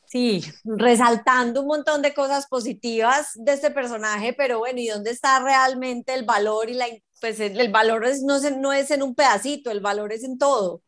[0.10, 5.40] Sí, resaltando un montón de cosas positivas de este personaje, pero bueno, ¿y dónde está
[5.40, 6.68] realmente el valor?
[6.68, 6.88] Y la,
[7.22, 10.40] pues el valor es, no, es, no es en un pedacito, el valor es en
[10.40, 10.82] todo,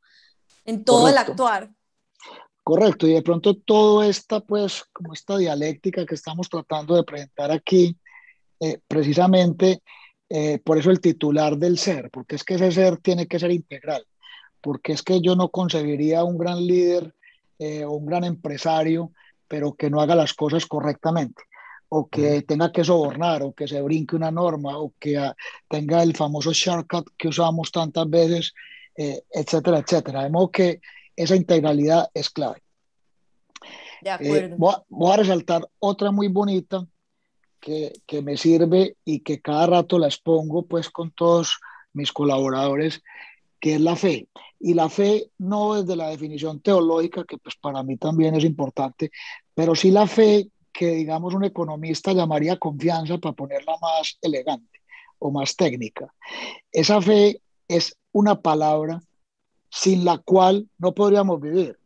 [0.66, 1.70] en todo el actuar.
[2.64, 7.52] Correcto, y de pronto todo esta, pues, como esta dialéctica que estamos tratando de presentar
[7.52, 7.96] aquí,
[8.60, 9.84] eh, precisamente
[10.30, 13.52] eh, por eso el titular del ser, porque es que ese ser tiene que ser
[13.52, 14.04] integral,
[14.62, 17.14] porque es que yo no concebiría un gran líder
[17.62, 19.12] eh, un gran empresario,
[19.48, 21.44] pero que no haga las cosas correctamente,
[21.90, 25.36] o que tenga que sobornar, o que se brinque una norma, o que ah,
[25.70, 28.54] tenga el famoso shortcut que usamos tantas veces,
[28.98, 30.24] eh, etcétera, etcétera.
[30.24, 30.82] De modo que
[31.16, 32.64] esa integralidad es clave.
[34.02, 34.56] De eh, acuerdo.
[34.90, 36.88] voy, a, resaltar otra muy bonita
[37.60, 41.60] que, que, me sirve y que cada rato la expongo pues con todos
[41.94, 43.04] mis colaboradores,
[43.62, 44.28] que es la fe.
[44.60, 49.12] Y la fe no desde la definición teológica, que pues para mí también es importante,
[49.54, 54.82] pero sí la fe que digamos un economista llamaría confianza para ponerla más elegante
[55.20, 56.14] o más técnica.
[56.72, 59.02] Esa fe es una palabra
[59.70, 61.78] sin la cual no podríamos vivir,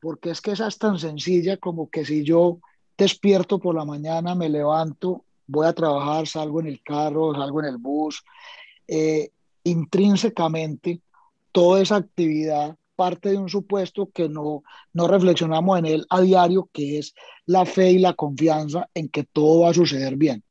[0.00, 2.58] porque es que esa es tan sencilla como que si yo
[2.98, 7.66] despierto por la mañana, me levanto, voy a trabajar, salgo en el carro, salgo en
[7.66, 8.22] el bus.
[8.88, 9.30] Eh,
[9.64, 11.00] intrínsecamente,
[11.52, 14.62] toda esa actividad parte de un supuesto que no,
[14.92, 17.14] no reflexionamos en él a diario, que es
[17.46, 20.44] la fe y la confianza en que todo va a suceder bien.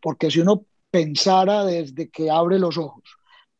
[0.00, 3.02] Porque si uno pensara desde que abre los ojos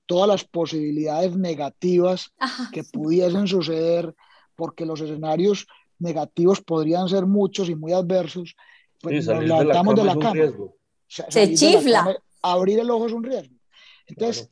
[0.07, 2.33] todas las posibilidades negativas
[2.73, 4.15] que pudiesen suceder,
[4.55, 5.67] porque los escenarios
[5.99, 8.55] negativos podrían ser muchos y muy adversos,
[9.01, 10.41] pues nos levantamos de la cama.
[11.07, 12.17] Se, chifla.
[12.43, 13.55] abrir el ojo es un riesgo.
[14.07, 14.51] Entonces,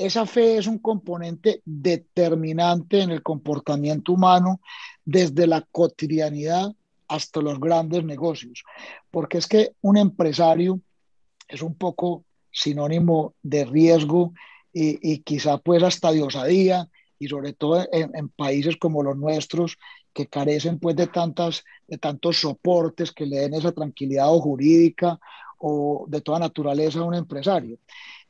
[0.00, 4.62] esa fe es un componente determinante en el comportamiento humano
[5.04, 6.74] desde la cotidianidad
[7.06, 8.64] hasta los grandes negocios,
[9.10, 10.80] porque es que un empresario
[11.46, 14.32] es un poco sinónimo de riesgo
[14.72, 19.76] y, quizá pues hasta de osadía y sobre todo en, países como los nuestros
[20.14, 25.20] que carecen pues de, tantas, de tantos soportes que le den esa tranquilidad o jurídica
[25.58, 27.78] o de toda naturaleza a un empresario.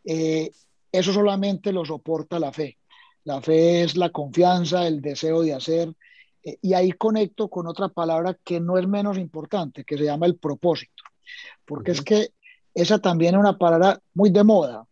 [0.04, 0.50] Eh,
[0.92, 2.78] eso solamente lo soporta la fe.
[3.24, 5.94] La fe es la confianza, el deseo de hacer.
[6.42, 10.26] Eh, y ahí conecto con otra palabra que no es menos importante, que se llama
[10.26, 11.04] el propósito.
[11.64, 12.30] Porque es que
[12.74, 14.86] esa también es una palabra muy de moda,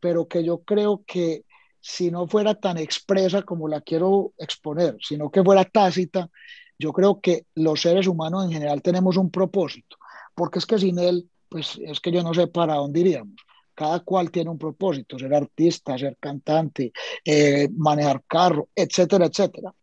[0.00, 1.44] pero que yo creo que
[1.80, 6.30] si no fuera tan expresa como la quiero exponer, sino que fuera tácita,
[6.78, 9.96] yo creo que los seres humanos en general tenemos un propósito,
[10.34, 13.36] porque es que sin él, pues es que yo no sé para dónde iríamos.
[13.74, 16.92] Cada cual tiene un propósito, ser artista, ser cantante,
[17.24, 19.74] eh, manejar carro, etcétera, etcétera.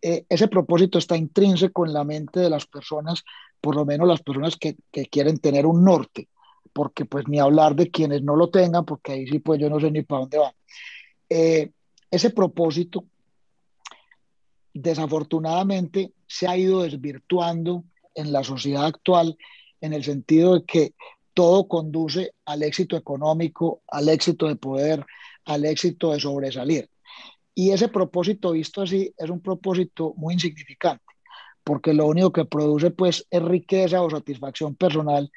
[0.00, 3.22] Eh, ese propósito está intrínseco en la mente de las personas,
[3.60, 6.28] por lo menos las personas que, que quieren tener un norte,
[6.72, 9.80] porque pues ni hablar de quienes no lo tengan, porque ahí sí pues yo no
[9.80, 10.54] sé ni para dónde va.
[11.28, 11.70] Eh,
[12.10, 13.04] ese propósito
[14.74, 19.36] desafortunadamente se ha ido desvirtuando en la sociedad actual
[19.80, 20.94] en el sentido de que
[21.34, 25.04] todo conduce al éxito económico, al éxito de poder,
[25.44, 26.88] al éxito de sobresalir.
[27.54, 31.04] Y ese propósito visto así es un propósito muy insignificante,
[31.62, 35.30] porque lo único que produce pues es riqueza o satisfacción personal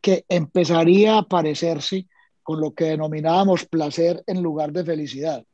[0.00, 2.06] que empezaría a parecerse
[2.42, 5.44] con lo que denominábamos placer en lugar de felicidad,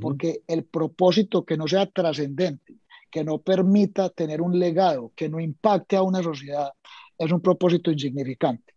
[0.00, 2.76] porque el propósito que no sea trascendente,
[3.10, 6.70] que no permita tener un legado, que no impacte a una sociedad,
[7.16, 8.74] es un propósito insignificante.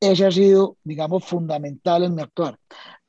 [0.00, 2.58] Ese ha sido, digamos, fundamental en mi actuar.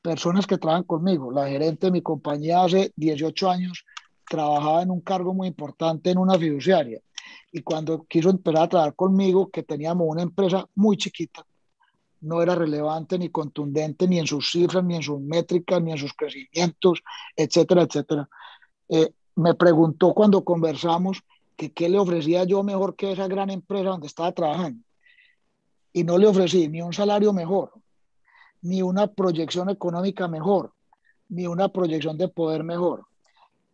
[0.02, 3.84] Personas que trabajan conmigo, la gerente de mi compañía hace 18 años
[4.28, 7.00] trabajaba en un cargo muy importante en una fiduciaria
[7.52, 11.44] y cuando quiso empezar a trabajar conmigo, que teníamos una empresa muy chiquita,
[12.22, 15.98] no era relevante ni contundente ni en sus cifras, ni en sus métricas, ni en
[15.98, 17.02] sus crecimientos,
[17.36, 18.28] etcétera, etcétera.
[18.88, 21.22] Eh, me preguntó cuando conversamos
[21.56, 24.82] que qué le ofrecía yo mejor que esa gran empresa donde estaba trabajando.
[25.92, 27.72] Y no le ofrecí ni un salario mejor,
[28.62, 30.72] ni una proyección económica mejor,
[31.28, 33.04] ni una proyección de poder mejor.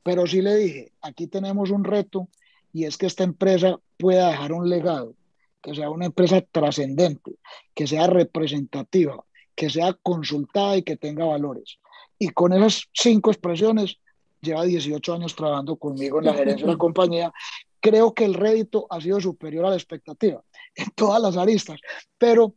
[0.03, 2.29] Pero sí le dije, aquí tenemos un reto
[2.73, 5.15] y es que esta empresa pueda dejar un legado
[5.63, 7.37] que sea una empresa trascendente,
[7.75, 11.79] que sea representativa, que sea consultada y que tenga valores.
[12.19, 13.99] Y con esas cinco expresiones,
[14.41, 17.33] lleva 18 años trabajando conmigo en la gerencia de la compañía.
[17.81, 20.43] Creo que el rédito ha sido superior a la expectativa
[20.75, 21.81] en todas las aristas,
[22.17, 22.55] pero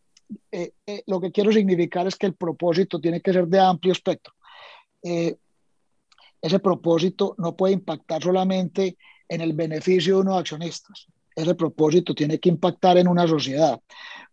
[0.51, 3.93] eh, eh, lo que quiero significar es que el propósito tiene que ser de amplio
[3.93, 4.33] espectro.
[5.03, 5.35] Eh,
[6.41, 12.39] ese propósito no puede impactar solamente en el beneficio de unos accionistas, ese propósito tiene
[12.39, 13.79] que impactar en una sociedad,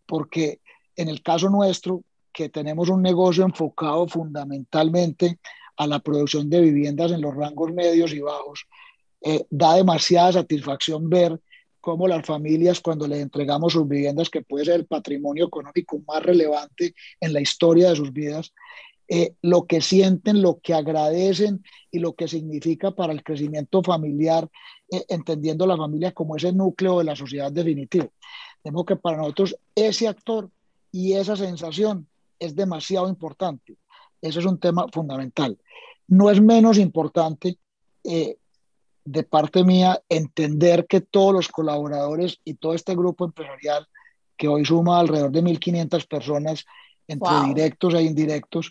[0.07, 0.61] porque
[0.97, 5.39] en el caso nuestro, que tenemos un negocio enfocado fundamentalmente
[5.77, 8.67] a la producción de viviendas en los rangos medios y bajos,
[9.23, 11.41] eh, da demasiada satisfacción ver
[11.81, 16.23] cómo las familias cuando les entregamos sus viviendas, que puede ser el patrimonio económico más
[16.23, 18.53] relevante en la historia de sus vidas,
[19.09, 24.49] eh, lo que sienten, lo que agradecen y lo que significa para el crecimiento familiar,
[24.91, 28.13] eh, entendiendo la familia como ese núcleo de la sociedad definitivo.
[28.63, 30.51] Tenemos que para nosotros ese actor
[30.93, 32.07] y esa sensación
[32.39, 33.77] es demasiado importante.
[34.21, 35.59] Eso es un tema fundamental.
[36.07, 37.59] No es menos importante
[38.05, 38.37] eh,
[39.11, 43.87] de parte mía entender que todos los colaboradores y todo este grupo empresarial,
[44.37, 46.65] que hoy suma alrededor de 1.500 personas
[47.07, 48.71] entre directos e indirectos,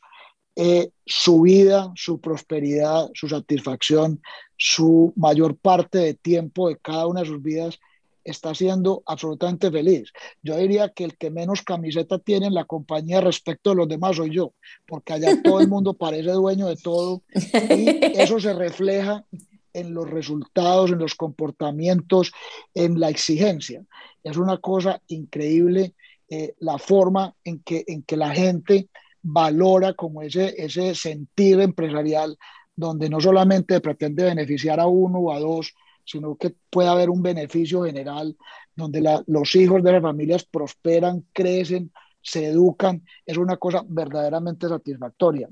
[0.55, 4.21] eh, su vida, su prosperidad, su satisfacción,
[4.55, 7.79] su mayor parte de tiempo de cada una de sus vidas
[8.23, 10.11] está siendo absolutamente feliz.
[10.43, 14.17] Yo diría que el que menos camiseta tiene en la compañía respecto de los demás
[14.17, 14.53] soy yo,
[14.85, 19.25] porque allá todo el mundo parece dueño de todo y eso se refleja
[19.73, 22.31] en los resultados, en los comportamientos,
[22.73, 23.83] en la exigencia.
[24.23, 25.93] Es una cosa increíble
[26.29, 28.89] eh, la forma en que, en que la gente
[29.21, 32.37] valora como ese, ese sentido empresarial
[32.75, 35.73] donde no solamente pretende beneficiar a uno o a dos,
[36.05, 38.37] sino que puede haber un beneficio general,
[38.75, 41.91] donde los hijos de las familias prosperan, crecen,
[42.21, 45.49] se educan, es una cosa verdaderamente satisfactoria.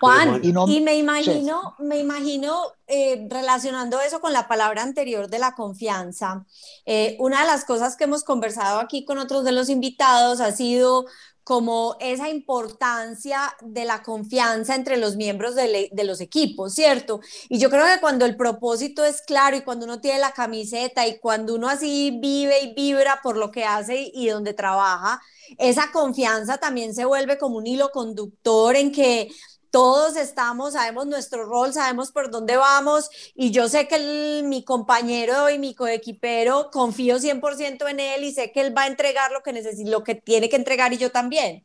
[0.00, 5.54] Juan, y, me imagino, me imagino eh, relacionando eso con la palabra anterior de la
[5.54, 6.44] confianza.
[6.84, 10.52] Eh, una de las cosas que hemos conversado aquí con otros de los invitados ha
[10.52, 11.06] sido
[11.44, 17.20] como esa importancia de la confianza entre los miembros de, de, los equipos, ¿cierto?
[17.50, 21.06] Y yo creo que cuando el propósito es claro y cuando uno tiene la camiseta
[21.06, 25.20] y cuando uno así vive y vibra por lo que hace y donde trabaja,
[25.58, 29.28] esa confianza también se vuelve como un hilo conductor en que
[29.74, 35.50] todos estamos, sabemos nuestro rol, sabemos por dónde vamos y yo sé que mi compañero
[35.50, 39.42] y mi coequipero confío 100% en él y sé que él va a entregar lo
[39.42, 41.64] que necesita, lo que tiene que entregar y yo también.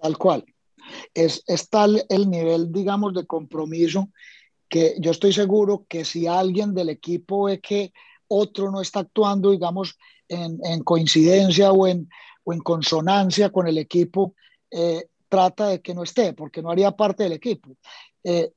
[0.00, 0.44] Tal cual.
[1.14, 4.08] Es, tal el nivel, digamos, de compromiso
[4.68, 7.92] que yo estoy seguro que si alguien del equipo ve que
[8.26, 12.10] otro no está actuando, digamos, en, en coincidencia o en,
[12.42, 14.34] o en consonancia con el equipo,
[14.72, 17.70] eh, trata de que no esté, porque no haría parte del equipo.
[18.22, 18.52] Eh,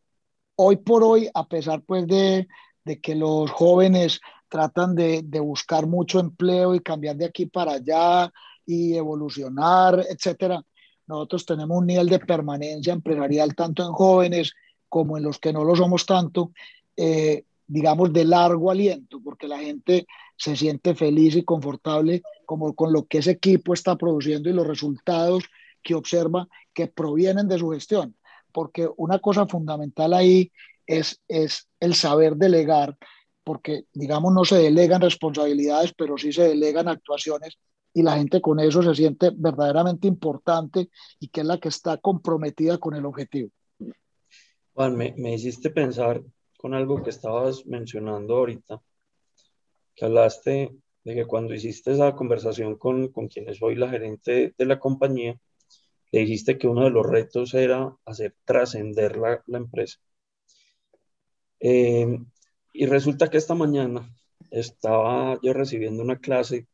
[0.56, 2.48] hoy por hoy, a pesar pues de,
[2.84, 4.20] de que los jóvenes
[4.50, 8.32] tratan de, de, buscar mucho empleo y cambiar de aquí para allá
[8.66, 10.64] y evolucionar, etcétera,
[11.08, 14.54] nosotros tenemos un nivel de permanencia empresarial tanto en jóvenes
[14.90, 16.52] como en los que no lo somos tanto,
[16.96, 20.06] eh, digamos, de largo aliento, porque la gente
[20.38, 24.68] se siente feliz y confortable como con lo que ese equipo está produciendo y los
[24.68, 25.44] resultados
[25.84, 28.16] que observa que provienen de su gestión,
[28.52, 30.52] porque una cosa fundamental ahí
[30.88, 32.98] es, es el saber delegar,
[33.44, 37.58] porque digamos no se delegan responsabilidades, pero sí se delegan actuaciones
[37.94, 41.98] y la gente con eso se siente verdaderamente importante y que es la que está
[41.98, 43.50] comprometida con el objetivo.
[44.74, 46.24] Juan, me, me hiciste pensar
[46.58, 48.82] con algo que estabas mencionando ahorita,
[49.96, 54.66] que hablaste de que cuando hiciste esa conversación con, con quienes soy la gerente de
[54.66, 55.38] la compañía,
[56.14, 60.00] le dijiste que uno de los retos era hacer trascender la, la, empresa.
[61.60, 62.20] Eh,
[62.72, 64.16] y resulta que esta mañana
[64.52, 66.68] estaba yo recibiendo una clase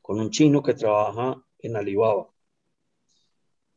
[0.00, 2.28] con un chino que trabaja en Alibaba.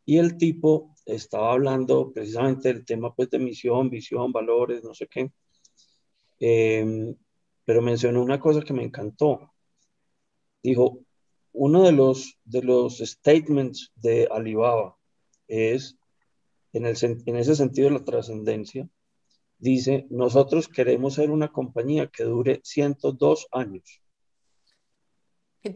[0.06, 5.08] Y el tipo estaba hablando precisamente del tema pues, de misión, visión, valores, no sé
[5.08, 5.32] qué.
[6.40, 7.16] Eh,
[7.66, 9.52] pero mencionó una cosa que me encantó.
[10.62, 11.00] Dijo,
[11.54, 14.98] uno de los, de los statements de Alibaba
[15.48, 15.98] es,
[16.74, 18.88] en, el, en ese sentido de la trascendencia,
[19.58, 24.02] dice, nosotros queremos ser una compañía que dure 102 años.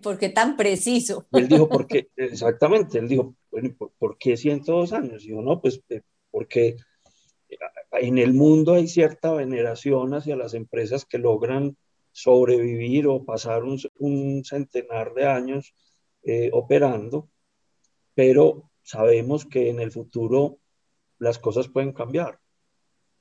[0.01, 1.27] ¿Por qué tan preciso?
[1.31, 5.23] él dijo, porque, exactamente, él dijo, bueno, ¿por, qué 102 años?
[5.23, 6.01] Y yo, no, pues eh,
[6.31, 6.77] porque
[7.91, 11.77] en el mundo hay cierta veneración hacia las empresas que logran
[12.15, 15.75] sobrevivir o pasar un, centenar de años
[16.23, 17.29] eh, operando,
[18.13, 20.59] pero sabemos que en el futuro
[21.19, 22.39] las cosas pueden cambiar.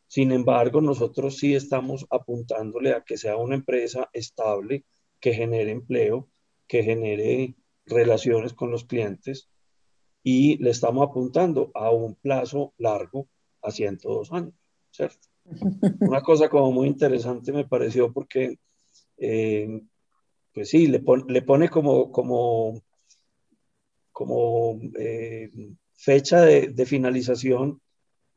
[0.07, 4.84] Sin embargo, nosotros sí estamos apuntándole a que sea una empresa estable,
[5.18, 6.28] que genere empleo,
[6.68, 9.51] que genere relaciones con los clientes
[10.22, 13.26] y le estamos apuntando a un plazo largo,
[13.61, 14.55] a 102 años,
[14.92, 15.26] ¿cierto?
[16.01, 18.61] Una cosa como muy interesante me pareció porque
[19.17, 19.81] eh,
[20.53, 22.81] pues sí, le, le, pone como, como,
[24.12, 25.51] como eh,
[25.97, 27.81] fecha de, de, finalización,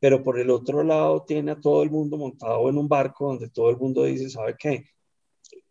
[0.00, 3.50] pero por el otro lado tiene a todo el mundo montado en un barco donde
[3.50, 4.84] todo el mundo dice, ¿sabe qué?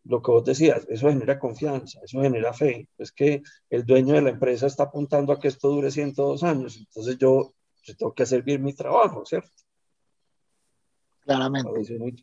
[0.06, 2.88] Lo que vos decías, eso genera confianza, eso genera fe.
[2.98, 6.78] Es que el dueño de la empresa está apuntando a que esto dure 102 años,
[6.78, 7.54] entonces yo,
[7.84, 9.52] yo tengo que hacer bien mi trabajo, ¿cierto?
[11.26, 11.98] Claramente.
[12.00, 12.16] Muy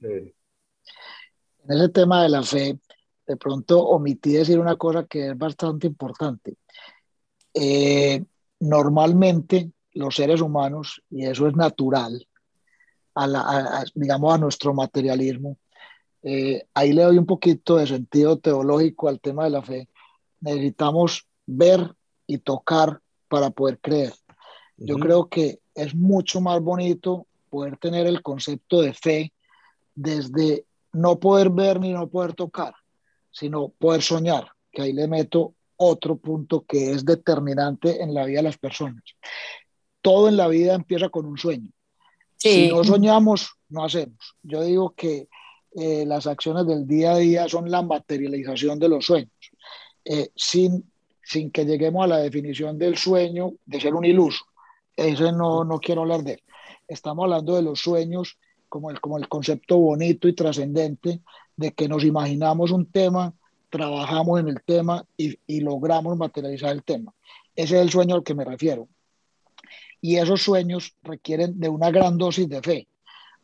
[1.64, 2.78] en ese tema de la fe,
[3.26, 6.56] de pronto omití decir una cosa que es bastante importante.
[7.54, 8.22] Eh,
[8.60, 12.26] normalmente los seres humanos, y eso es natural,
[13.16, 15.56] a digamos a nuestro materialismo,
[16.22, 19.88] eh, ahí le doy un poquito de sentido teológico al tema de la fe.
[20.40, 21.94] Necesitamos ver
[22.26, 24.14] y tocar para poder creer.
[24.76, 29.32] Yo creo que es mucho más bonito poder tener el concepto de fe
[29.94, 32.74] desde no poder ver ni no poder tocar,
[33.30, 38.38] sino poder soñar, que ahí le meto otro punto que es determinante en la vida
[38.38, 39.03] de las personas.
[40.01, 41.70] Todo en la vida empieza con un sueño.
[42.36, 44.36] Si no soñamos, no hacemos.
[44.42, 45.28] Yo digo que
[45.74, 49.32] eh, las acciones del día a día son la materialización de los sueños.
[50.05, 50.84] Eh, sin
[51.24, 54.45] sin que lleguemos a la definición del sueño de ser un iluso.
[54.95, 56.42] Ese no, no quiero hablar de él.
[56.86, 58.38] Estamos hablando de los sueños
[58.74, 61.20] como el, como el concepto bonito y trascendente
[61.54, 63.32] de que nos imaginamos un tema,
[63.70, 67.14] trabajamos en el tema y, y logramos materializar el tema.
[67.54, 68.88] Ese es el sueño al que me refiero.
[70.00, 72.88] Y esos sueños requieren de una gran dosis de fe,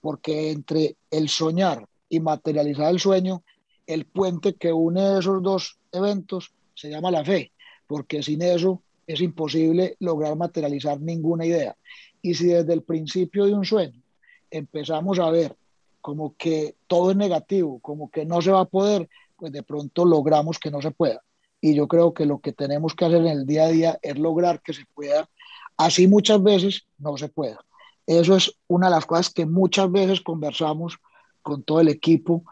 [0.01, 3.45] porque entre el soñar y materializar el sueño,
[3.87, 7.53] el puente que une esos dos eventos se llama la fe,
[7.87, 11.77] porque sin eso es imposible lograr materializar ninguna idea.
[12.21, 14.03] Y si desde el principio de un sueño
[14.51, 15.57] empezamos a ver
[16.01, 20.05] como que todo es negativo, como que no se va a poder, pues de pronto
[20.05, 21.23] logramos que no se pueda.
[21.61, 24.19] Y yo creo que lo que tenemos que hacer en el día a día es
[24.19, 25.29] lograr que se pueda,
[25.77, 27.59] así muchas veces no se pueda.
[28.07, 30.99] Eso es una de las cosas que muchas veces conversamos
[31.43, 32.45] con todo el equipo,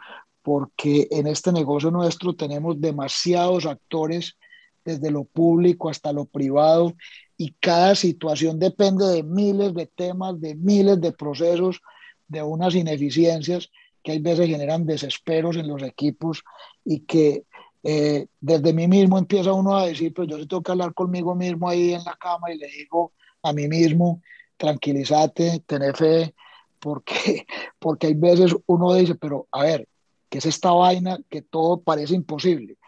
[0.42, 4.36] porque en este negocio nuestro tenemos demasiados actores,
[4.84, 6.94] desde lo público hasta lo privado,
[7.40, 11.80] y cada situación depende de miles de temas, de miles de procesos,
[12.26, 13.70] de unas ineficiencias
[14.02, 16.42] que hay veces generan desesperos en los equipos
[16.84, 17.44] y que
[17.84, 21.68] eh, desde mí mismo empieza uno a decir, pues yo tengo que hablar conmigo mismo
[21.68, 23.12] ahí en la cama y le digo
[23.44, 24.20] a mí mismo,
[24.56, 26.34] tranquilízate, ten fe,
[26.80, 27.46] porque,
[27.78, 29.88] porque hay veces uno dice, pero a ver,
[30.28, 32.78] ¿qué es esta vaina que todo parece imposible?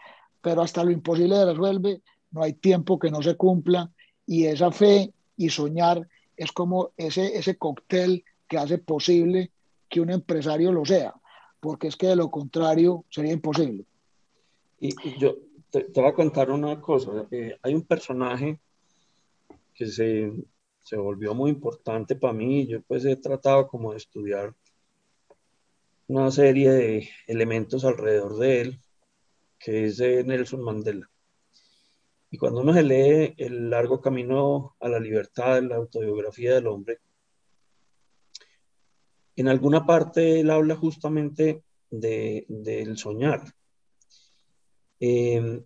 [0.41, 3.89] Pero hasta lo imposible se resuelve, no hay tiempo que no se cumpla
[4.31, 6.07] y esa fe y soñar
[6.37, 9.51] es como ese, ese cóctel que hace posible
[9.89, 11.13] que un empresario lo sea,
[11.59, 13.83] porque es que de lo contrario sería imposible.
[14.79, 15.35] Y, yo
[15.69, 17.27] te, voy a contar una cosa.
[17.29, 18.57] Eh, hay un personaje
[19.75, 20.31] que se,
[20.81, 22.65] se volvió muy importante para mí.
[22.67, 24.55] Yo pues he tratado como de estudiar
[26.07, 28.79] una serie de elementos alrededor de él,
[29.59, 31.10] que es de Nelson Mandela.
[32.33, 36.99] Y cuando uno se lee El largo camino a la libertad, la autobiografía del hombre,
[39.35, 43.43] en alguna parte él habla justamente del soñar.
[44.99, 45.65] Em,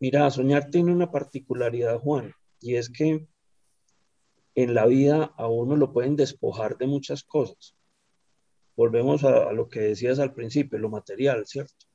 [0.00, 3.28] mira, soñar tiene una particularidad, Juan, y es que
[4.56, 7.76] en la vida a uno lo pueden despojar de muchas cosas.
[8.74, 11.86] Volvemos a, a lo que decías al principio, lo material, ¿cierto?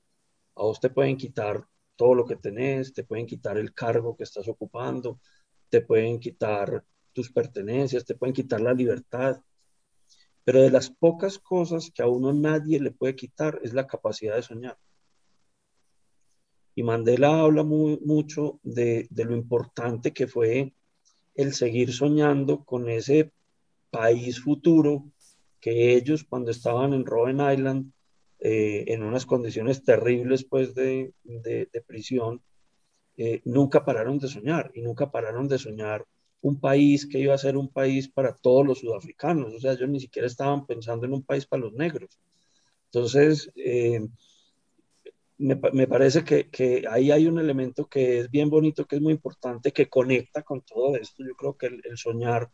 [0.56, 1.66] A vos te pueden quitar
[1.96, 5.20] todo lo que tenés, te pueden quitar el cargo que estás ocupando,
[5.70, 6.84] te pueden quitar
[7.14, 9.42] tus pertenencias, te pueden quitar la libertad,
[10.44, 14.36] pero de las pocas cosas que a uno nadie le puede quitar es la capacidad
[14.36, 14.78] de soñar.
[16.76, 20.74] Y Mandela habla muy, mucho de, lo importante que fue
[21.36, 23.32] el seguir soñando con ese
[23.92, 25.06] país futuro
[25.60, 27.93] que ellos cuando estaban en Robben Island,
[28.46, 31.14] eh, en unas condiciones terribles pues de,
[31.88, 32.42] prisión,
[33.16, 36.06] eh, nunca pararon de soñar y nunca pararon de soñar
[36.42, 39.88] un país que iba a ser un país para todos los sudafricanos, o sea, ellos
[39.88, 42.20] ni siquiera estaban pensando en un país para los negros.
[42.92, 44.06] Entonces, eh,
[45.38, 49.02] me, me, parece que, que, ahí hay un elemento que es bien bonito, que es
[49.02, 51.24] muy importante, que conecta con todo esto.
[51.24, 52.50] Yo creo que el, soñar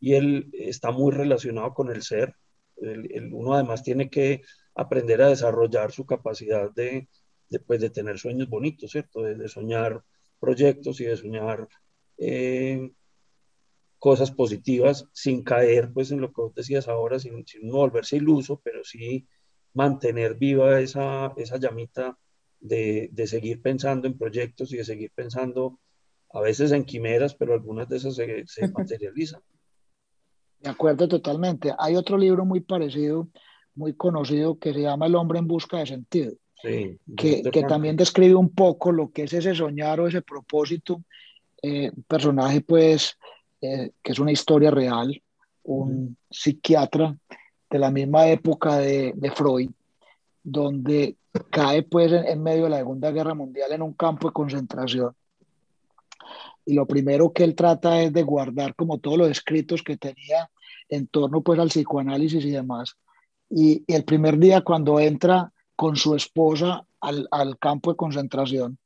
[0.00, 2.34] y el está muy relacionado con el ser.
[2.76, 4.42] El, uno además tiene que
[4.78, 7.08] aprender a desarrollar su capacidad de,
[7.50, 9.22] de, pues, de tener sueños bonitos, ¿cierto?
[9.22, 10.02] De, de soñar
[10.38, 11.68] proyectos y de soñar
[12.16, 12.92] eh,
[13.98, 18.60] cosas positivas sin caer pues en lo que vos decías ahora, sin, sin volverse iluso,
[18.62, 19.26] pero sí
[19.74, 22.16] mantener viva esa, esa llamita
[22.60, 25.80] de, de, seguir pensando en proyectos y de seguir pensando
[26.32, 29.40] a veces en quimeras, pero algunas de esas se, se materializan.
[30.60, 31.72] De acuerdo totalmente.
[31.78, 33.28] Hay otro libro muy parecido,
[33.78, 37.96] muy conocido, que se llama El hombre en busca de sentido, sí, que, que también
[37.96, 41.02] describe un poco lo que es ese soñar o ese propósito.
[41.62, 43.18] Eh, personaje pues
[43.60, 45.20] eh, que es una historia real,
[45.64, 47.16] un psiquiatra
[47.68, 49.70] de la misma época de, de Freud,
[50.42, 51.16] donde
[51.50, 55.12] cae pues en, medio de la Segunda Guerra Mundial en un campo de concentración.
[56.64, 60.48] Y lo primero que él trata es de guardar como todos los escritos que tenía
[60.88, 62.96] en torno pues al psicoanálisis y demás.
[63.50, 68.78] Y, el primer día cuando entra con su esposa al, al campo de concentración,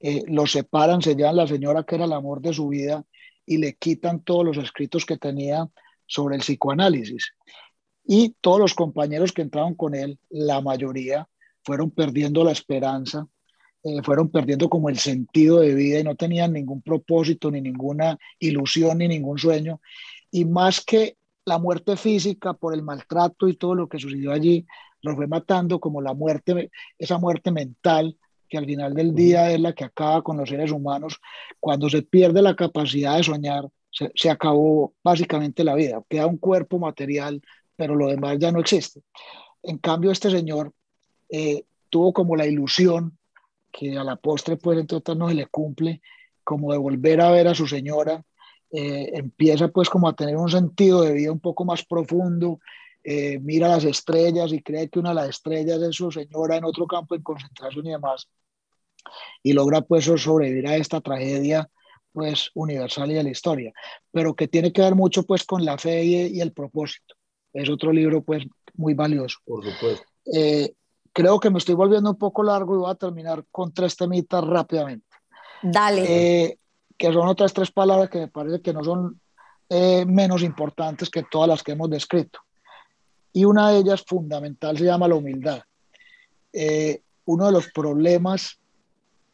[0.00, 3.04] eh, lo separan, se llevan la señora que era el amor de su vida
[3.44, 5.68] y le quitan todos los escritos que tenía
[6.06, 7.32] sobre el psicoanálisis.
[8.04, 11.28] Y todos los compañeros que entraron con él, la mayoría,
[11.62, 13.26] fueron perdiendo la esperanza,
[13.82, 18.18] eh, fueron perdiendo como el sentido de vida y no tenían ningún propósito, ni ninguna
[18.38, 19.80] ilusión, ni ningún sueño.
[20.30, 21.17] Y más que
[21.48, 24.66] la muerte física por el maltrato y todo lo que sucedió allí,
[25.02, 28.16] los fue matando como la muerte, esa muerte mental
[28.48, 31.20] que al final del día es la que acaba con los seres humanos,
[31.60, 36.02] cuando se pierde la capacidad de soñar, se, acabó básicamente la vida.
[36.08, 37.42] Queda un cuerpo material,
[37.76, 39.02] pero lo demás ya no existe.
[39.62, 40.72] En cambio, este señor
[41.28, 43.18] eh, tuvo como la ilusión,
[43.70, 46.00] que a la postre, pues, entre otras, no se le cumple,
[46.42, 48.24] como de volver a ver a su señora.
[48.70, 52.60] Eh, empieza, pues, como a tener un sentido de vida un poco más profundo.
[53.02, 56.64] Eh, mira las estrellas y cree que una de las estrellas es su señora en
[56.64, 58.28] otro campo de concentración y demás.
[59.42, 61.68] Y logra, pues, sobrevivir a esta tragedia
[62.12, 63.72] pues universal y de la historia,
[64.10, 67.14] pero que tiene que ver mucho pues con la fe y, el propósito.
[67.52, 68.44] Es otro libro pues
[68.74, 69.38] muy valioso.
[69.44, 70.04] Por supuesto.
[70.34, 70.74] Eh,
[71.12, 74.44] creo que me estoy volviendo un poco largo y voy a terminar con tres temitas
[74.44, 75.06] rápidamente.
[75.62, 76.04] Dale.
[76.08, 76.58] Eh,
[76.98, 79.20] que son otras tres palabras que me parece que no son
[79.68, 82.40] eh, menos importantes que todas las que hemos descrito.
[83.32, 85.62] Y una de ellas fundamental se llama la humildad.
[87.24, 88.58] uno de los problemas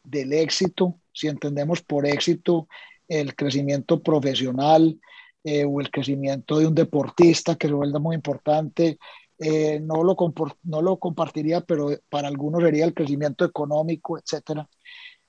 [0.03, 2.69] del éxito si entendemos por éxito
[3.09, 4.99] el crecimiento profesional
[5.45, 8.99] eh, o el crecimiento de un deportista que se vuelve muy importante,
[9.39, 10.17] eh, no, lo
[10.65, 14.67] no lo compartiría, pero para algunos sería el crecimiento económico, etc.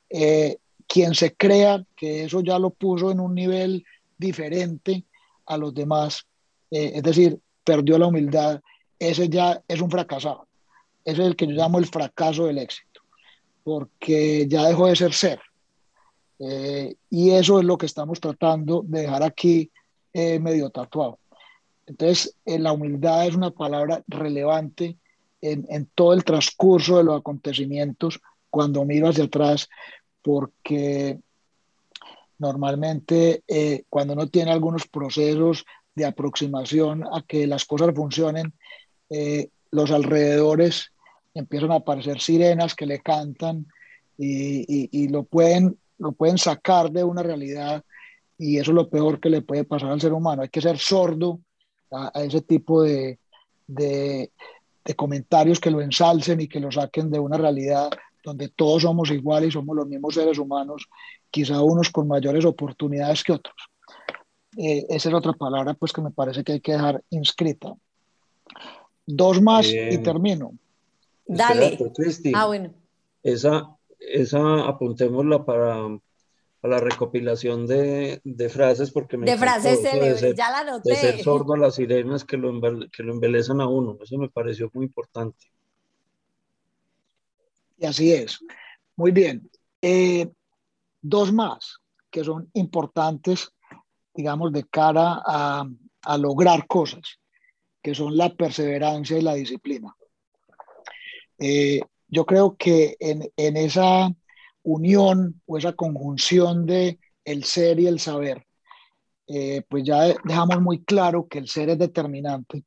[0.09, 0.57] Eh,
[0.87, 3.85] quien se crea que eso ya lo puso en un nivel
[4.17, 5.03] diferente
[5.45, 6.25] a los demás,
[6.71, 8.61] es decir, perdió la humildad,
[8.99, 10.47] ese ya es un fracasado.
[11.03, 13.01] Ese es el que yo llamo el fracaso del éxito,
[13.63, 15.39] porque ya dejó de ser ser,
[16.39, 19.71] eh, y eso es lo que estamos tratando de dejar aquí
[20.13, 21.19] eh, medio tatuado.
[21.85, 24.97] Entonces, eh, la humildad es una palabra relevante
[25.41, 28.19] en, en, todo el transcurso de los acontecimientos
[28.49, 29.69] cuando miro hacia atrás,
[30.25, 31.19] porque
[32.39, 33.43] normalmente
[33.89, 35.63] cuando uno tiene algunos procesos
[35.93, 38.51] de aproximación a que las cosas funcionen,
[39.71, 40.91] los alrededores
[41.35, 43.67] empiezan a aparecer sirenas que le cantan
[44.17, 47.83] y, y, lo pueden lo pueden sacar de una realidad
[48.37, 50.41] y eso es lo peor que le puede pasar al ser humano.
[50.41, 51.39] Hay que ser sordo
[51.91, 53.19] a, ese tipo de,
[53.67, 54.31] de,
[54.95, 57.89] comentarios que lo ensalcen y que lo saquen de una realidad
[58.25, 60.87] donde todos somos iguales y somos los mismos seres humanos,
[61.29, 63.55] quizá unos con mayores oportunidades que otros.
[64.57, 67.73] Eh, esa es otra palabra pues que me parece que hay que dejar inscrita.
[69.05, 70.53] Dos más y termino.
[71.27, 71.77] Dale.
[72.33, 72.73] ah, bueno.
[73.21, 75.87] Esa, esa apuntémosla para,
[76.63, 80.89] la recopilación de, frases porque me de frases célebres, ya la noté.
[80.89, 82.59] De ser sordo a las sirenas que lo,
[82.91, 85.45] que lo embelezan a uno, eso me pareció muy importante.
[87.77, 88.39] Y así es.
[88.95, 89.49] Muy bien.
[89.81, 90.31] Eh,
[91.01, 93.51] dos más que son importantes,
[94.13, 95.67] digamos, de cara a,
[96.03, 97.19] a lograr cosas,
[97.81, 99.93] que son la perseverancia y la disciplina.
[101.37, 104.09] Eh, yo creo que en, en, esa
[104.63, 108.45] unión o esa conjunción de el ser y el saber,
[109.27, 112.63] eh, pues ya dejamos muy claro que el ser es determinante,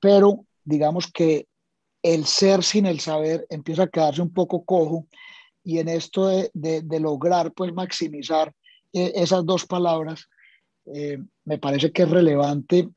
[0.00, 1.48] pero digamos que
[2.02, 5.06] el ser sin el saber empieza a quedarse un poco cojo
[5.64, 8.52] y en esto de, de, lograr pues maximizar
[8.92, 10.28] eh, esas dos palabras,
[10.86, 12.88] eh, me parece que es relevante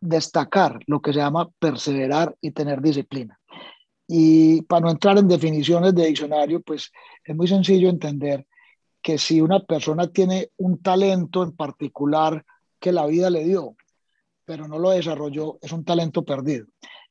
[0.00, 3.38] destacar lo que se llama perseverar y tener disciplina.
[4.08, 6.92] Y para no entrar en definiciones de diccionario, pues
[7.24, 8.46] es muy sencillo entender
[9.02, 12.44] que si una persona tiene un talento en particular
[12.78, 13.76] que la vida le dio,
[14.44, 16.66] pero no lo desarrolló, es un talento perdido.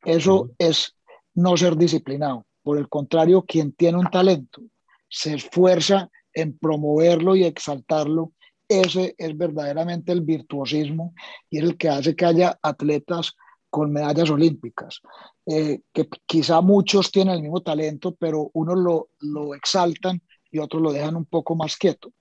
[0.06, 0.96] Eso es
[1.34, 2.46] no ser disciplinado.
[2.64, 4.62] Por el contrario, quien tiene un talento
[5.10, 8.34] se esfuerza en promoverlo y exaltarlo.
[8.68, 11.14] Ese es verdaderamente el virtuosismo
[11.50, 13.34] y es el que hace que haya atletas
[13.70, 15.02] con medallas olímpicas,
[15.46, 20.82] eh, que quizá muchos tienen el mismo talento, pero unos lo, lo exaltan y otros
[20.82, 22.12] lo dejan un poco más quieto.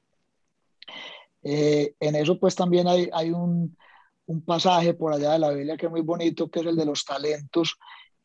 [1.42, 3.76] Eh, en eso pues también hay, hay un,
[4.26, 6.86] un, pasaje por allá de la Biblia que es muy bonito, que es el de
[6.86, 7.76] los talentos,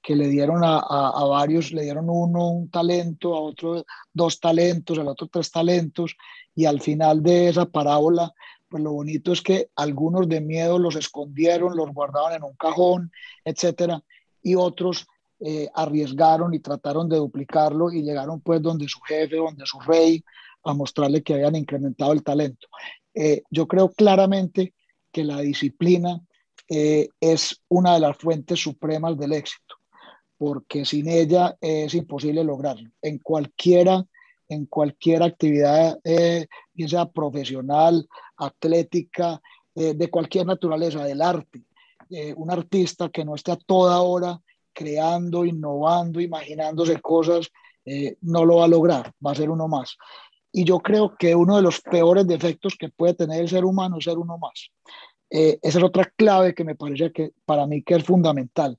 [0.01, 3.83] que le dieron a, a, varios, le dieron uno un talento, a otro
[4.13, 6.15] dos talentos, al otro tres talentos,
[6.55, 8.33] y al final de esa parábola
[8.69, 13.11] pues lo bonito es que algunos de miedo los escondieron, los guardaban en un cajón,
[13.43, 14.03] etcétera,
[14.43, 15.07] y otros
[15.39, 20.23] eh, arriesgaron y trataron de duplicarlo y llegaron pues donde su jefe, donde su rey,
[20.63, 22.67] a mostrarle que habían incrementado el talento.
[23.13, 24.73] Eh, yo creo claramente
[25.11, 26.19] que la disciplina
[26.67, 29.75] eh, es una de las fuentes supremas del éxito,
[30.37, 32.89] porque sin ella es imposible lograrlo.
[33.01, 34.05] En cualquiera
[34.49, 36.47] en cualquier actividad, eh,
[36.87, 38.07] sea profesional,
[38.37, 39.39] atlética,
[39.75, 41.63] eh, de cualquier naturaleza, del arte.
[42.09, 44.41] Eh, un artista que no esté a toda hora
[44.73, 47.51] creando, innovando, imaginándose cosas,
[47.85, 49.97] eh, no lo va a lograr, va a ser uno más.
[50.51, 53.97] Y yo creo que uno de los peores defectos que puede tener el ser humano
[53.97, 54.71] es ser uno más.
[55.29, 58.77] Eh, esa es otra clave que me parece que para mí que es fundamental.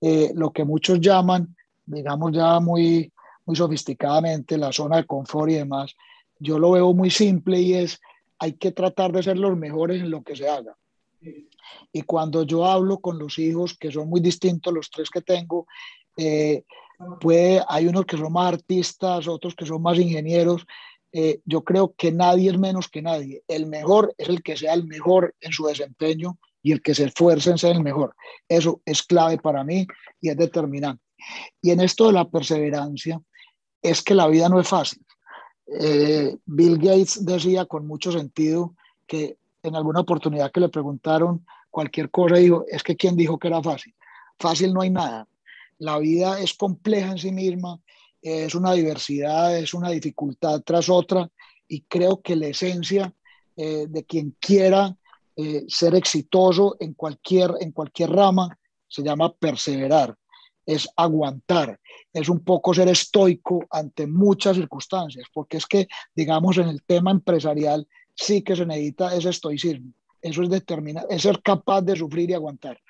[0.00, 1.56] Eh, lo que muchos llaman,
[1.86, 3.12] digamos ya muy,
[3.46, 5.94] muy sofisticadamente, la zona de confort y demás,
[6.38, 7.98] yo lo veo muy simple y es,
[8.38, 10.76] hay que tratar de ser los mejores en lo que se haga.
[11.92, 15.66] Y cuando yo hablo con los hijos, que son muy distintos los tres que tengo,
[16.16, 16.64] eh,
[17.20, 20.66] puede, hay unos que son más artistas, otros que son más ingenieros,
[21.18, 23.42] eh, yo creo que nadie es menos que nadie.
[23.48, 27.04] El mejor es el que sea el mejor en su desempeño y el que se
[27.04, 28.14] esfuerce en ser el mejor.
[28.46, 29.86] Eso es clave para mí
[30.20, 31.02] y es determinante.
[31.62, 33.18] Y en esto de la perseverancia,
[33.80, 35.02] es que la vida no es fácil.
[35.80, 38.74] Eh, Bill Gates decía con mucho sentido
[39.06, 43.48] que en alguna oportunidad que le preguntaron cualquier cosa, dijo, es que ¿quién dijo que
[43.48, 43.94] era fácil?
[44.38, 45.26] Fácil no hay nada.
[45.78, 47.80] La vida es compleja en sí misma
[48.26, 51.30] es una diversidad, es una dificultad tras otra
[51.68, 53.14] y creo que la esencia
[53.56, 54.96] eh, de quien quiera
[55.36, 58.58] eh, ser exitoso en cualquier, en cualquier rama
[58.88, 60.16] se llama perseverar,
[60.64, 61.78] es aguantar,
[62.12, 67.12] es un poco ser estoico ante muchas circunstancias, porque es que, digamos, en el tema
[67.12, 72.30] empresarial sí que se necesita ese estoicismo, eso es determinar, es ser capaz de sufrir
[72.30, 72.80] y aguantar.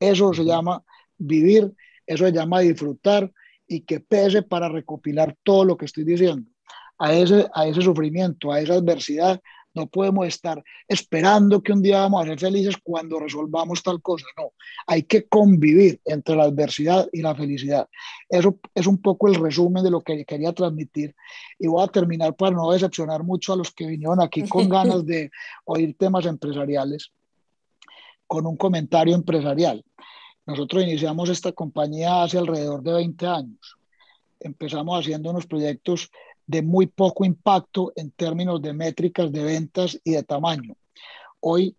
[0.00, 0.82] Eso se llama
[1.18, 1.70] vivir,
[2.06, 3.30] eso se llama disfrutar,
[3.66, 6.50] y que pese para recopilar todo lo que estoy diciendo.
[6.98, 9.40] A ese, a ese sufrimiento, a esa adversidad,
[9.76, 14.24] no podemos estar esperando que un día vamos a ser felices cuando resolvamos tal cosa.
[14.38, 14.52] No,
[14.86, 17.86] hay que convivir entre la adversidad y la felicidad.
[18.26, 21.14] Eso es un poco el resumen de lo que quería transmitir.
[21.58, 25.04] Y voy a terminar para no decepcionar mucho a los que vinieron aquí con ganas
[25.04, 25.30] de
[25.66, 27.12] oír temas empresariales,
[28.26, 29.84] con un comentario empresarial.
[30.46, 33.76] Nosotros iniciamos esta compañía hace alrededor de 20 años.
[34.38, 36.08] Empezamos haciendo unos proyectos
[36.46, 40.76] de muy poco impacto en términos de métricas de ventas y de tamaño.
[41.40, 41.74] Hoy,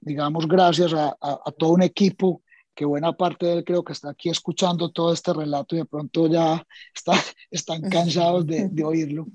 [0.00, 1.16] digamos, gracias a,
[1.58, 2.42] todo un equipo
[2.74, 5.84] que buena parte de él creo que está aquí escuchando todo este relato y de
[5.84, 6.64] pronto ya
[6.94, 7.12] está,
[7.50, 9.26] están cansados de, oírlo.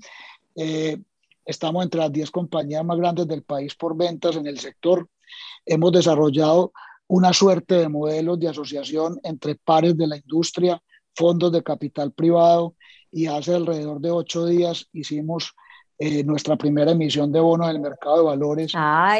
[0.56, 0.98] Eh,
[1.44, 5.08] estamos entre las 10 compañías más grandes del país por ventas en el sector.
[5.66, 6.72] Hemos desarrollado
[7.08, 10.80] una suerte de modelos de asociación entre pares de la industria,
[11.14, 12.76] fondos de capital privado
[13.10, 15.54] y hace alrededor de ocho días hicimos
[15.98, 18.72] eh, nuestra primera emisión de bonos del mercado de valores.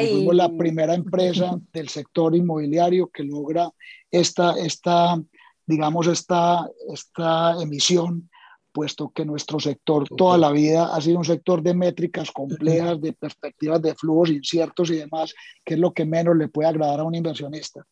[0.09, 3.69] Fuimos la primera empresa del sector inmobiliario que logra
[4.09, 5.19] esta, esta
[5.65, 8.28] digamos, esta, esta emisión
[8.71, 13.13] puesto que nuestro sector toda la vida ha sido un sector de métricas complejas, de
[13.13, 15.33] perspectivas de flujos inciertos y demás,
[15.65, 17.85] que es lo que menos le puede agradar a un inversionista.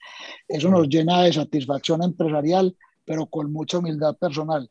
[0.48, 2.76] Eso nos llena de satisfacción empresarial,
[3.06, 4.70] pero con mucha humildad personal.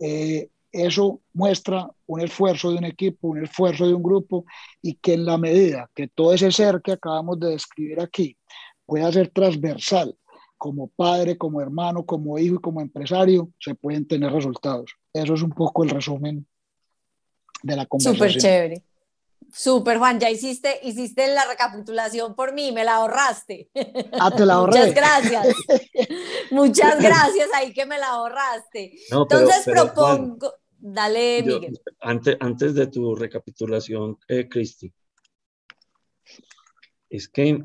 [0.00, 4.44] Eh, eso muestra un esfuerzo de un equipo, un esfuerzo de un grupo
[4.82, 8.36] y que en la medida que todo ese ser que acabamos de describir aquí
[8.84, 10.14] pueda ser transversal
[10.58, 14.92] como padre, como hermano, como hijo y como empresario, se pueden tener resultados.
[15.22, 16.46] Eso es un poco el resumen
[17.62, 18.30] de la conversación.
[18.30, 18.82] Súper chévere.
[19.52, 23.70] Súper, Juan, ya hiciste, hiciste la recapitulación por mí, me la ahorraste.
[24.12, 24.78] Ah, te la ahorré.
[24.78, 25.46] Muchas gracias.
[26.50, 28.98] Muchas gracias ahí que me la ahorraste.
[29.10, 31.80] Entonces propongo, dale, Miguel.
[32.00, 34.92] Antes, antes de tu recapitulación, eh, Cristi,
[37.08, 37.64] es que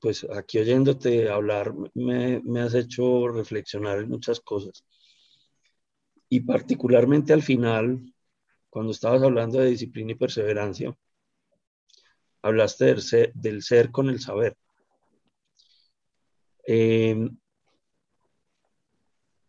[0.00, 4.84] pues aquí oyéndote hablar me, me, has hecho reflexionar en muchas cosas.
[6.28, 8.14] Y particularmente al final,
[8.70, 10.96] cuando estabas hablando de disciplina y perseverancia,
[12.42, 12.94] hablaste
[13.34, 14.56] del ser, con el saber.
[16.66, 17.36] Em,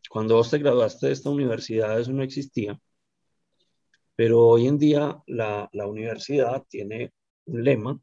[0.09, 2.80] cuando vos te graduaste de esta universidad, eso no existía.
[4.15, 7.13] Pero hoy en día la, la universidad tiene
[7.45, 8.01] un lema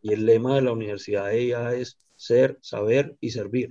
[0.00, 3.70] y el lema de la Universidad ella es ser, saber y servir.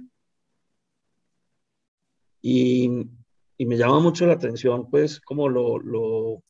[2.41, 3.07] Y,
[3.61, 6.43] y me llama mucho la atención, pues, como lo, lo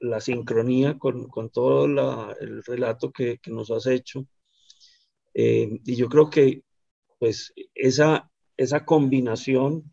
[0.00, 4.26] la, sincronía con, con todo el relato que, que, nos has hecho.
[5.34, 6.62] Eh, y yo creo que,
[7.18, 9.92] pues, esa, esa combinación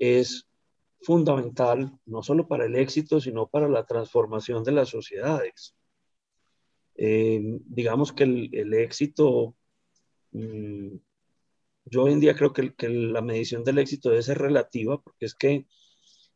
[0.00, 0.48] es
[1.00, 5.76] fundamental, no solo para el éxito, sino para la transformación de las sociedades.
[6.96, 9.54] Eh, digamos que el, éxito,
[10.32, 10.96] mm,
[11.84, 15.34] yo hoy en día creo que, la medición del éxito debe ser relativa, porque es
[15.34, 15.66] que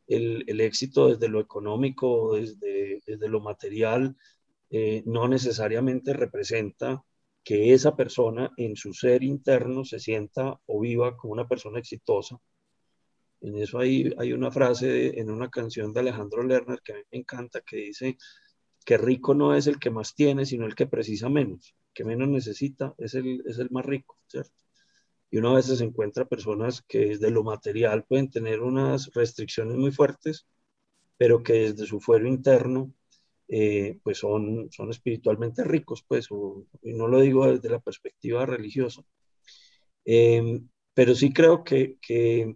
[0.07, 4.15] el, éxito desde lo económico, desde, desde lo material,
[4.69, 7.03] eh, no necesariamente representa
[7.43, 12.39] que esa persona en su ser interno se sienta o viva como una persona exitosa.
[13.41, 17.01] En eso hay, hay una frase en una canción de Alejandro Lerner que a mí
[17.11, 18.17] me encanta, que dice
[18.85, 22.27] que rico no es el que más tiene, sino el que precisa menos, que menos
[22.29, 24.58] necesita, es el, es el más rico, ¿cierto?
[25.31, 29.91] Y uno a veces encuentra personas que desde lo material pueden tener unas restricciones muy
[29.91, 30.47] fuertes,
[31.17, 32.91] pero que desde su fuero interno
[33.47, 36.29] eh, pues son, son espiritualmente ricos, pues,
[36.83, 39.03] y no lo digo desde la perspectiva religiosa.
[40.05, 42.55] Em, pero sí creo que, que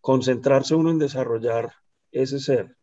[0.00, 1.72] concentrarse uno en desarrollar
[2.10, 2.76] ese ser,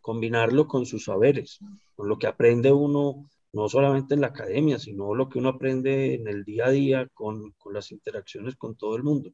[0.00, 1.58] combinarlo con sus saberes,
[1.94, 6.12] con lo que aprende uno no solamente en la academia, sino lo que uno aprende
[6.14, 9.32] en el día a día con, con las interacciones con todo el mundo.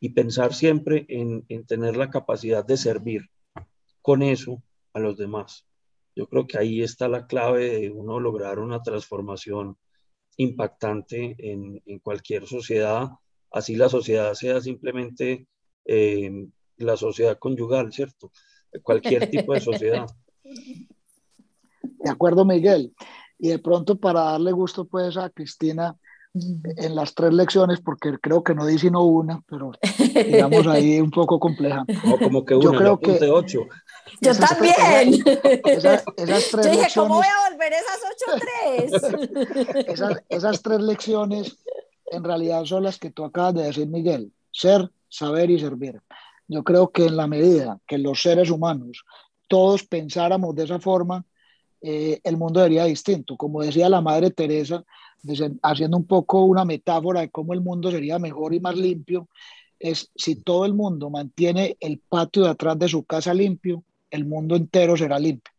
[0.00, 3.28] Y pensar siempre en, en, tener la capacidad de servir
[4.00, 4.62] con eso
[4.94, 5.66] a los demás.
[6.16, 9.76] Yo creo que ahí está la clave de uno lograr una transformación
[10.38, 13.10] impactante en, en cualquier sociedad,
[13.50, 15.46] así la sociedad sea simplemente
[15.84, 16.46] eh,
[16.78, 18.32] la sociedad conyugal, ¿cierto?
[18.82, 20.06] Cualquier tipo de sociedad.
[22.02, 22.94] De acuerdo, Miguel.
[23.38, 25.96] Y de pronto para darle gusto pues a Cristina
[26.34, 29.72] en las tres lecciones, porque creo que no di sino una, pero
[30.14, 31.84] digamos ahí un poco compleja.
[32.04, 33.66] No, como que una, yo creo que ocho.
[34.20, 35.22] Yo esas, también.
[35.64, 39.86] Esas, esas tres Yo dije, lecciones, ¿cómo voy a volver esas ocho tres?
[39.88, 41.58] esas, esas tres lecciones
[42.10, 44.32] en realidad son las que tú acabas de decir, Miguel.
[44.52, 46.00] Ser, saber y servir.
[46.48, 49.04] Yo creo que en la medida que los seres humanos
[49.48, 51.24] todos pensáramos de esa forma,
[51.80, 53.36] eh, el mundo sería distinto.
[53.36, 54.84] Como decía la Madre Teresa,
[55.62, 59.28] haciendo un poco una metáfora de cómo el mundo sería mejor y más limpio,
[59.78, 64.26] es si todo el mundo mantiene el patio de atrás de su casa limpio, el
[64.26, 65.52] mundo entero será limpio.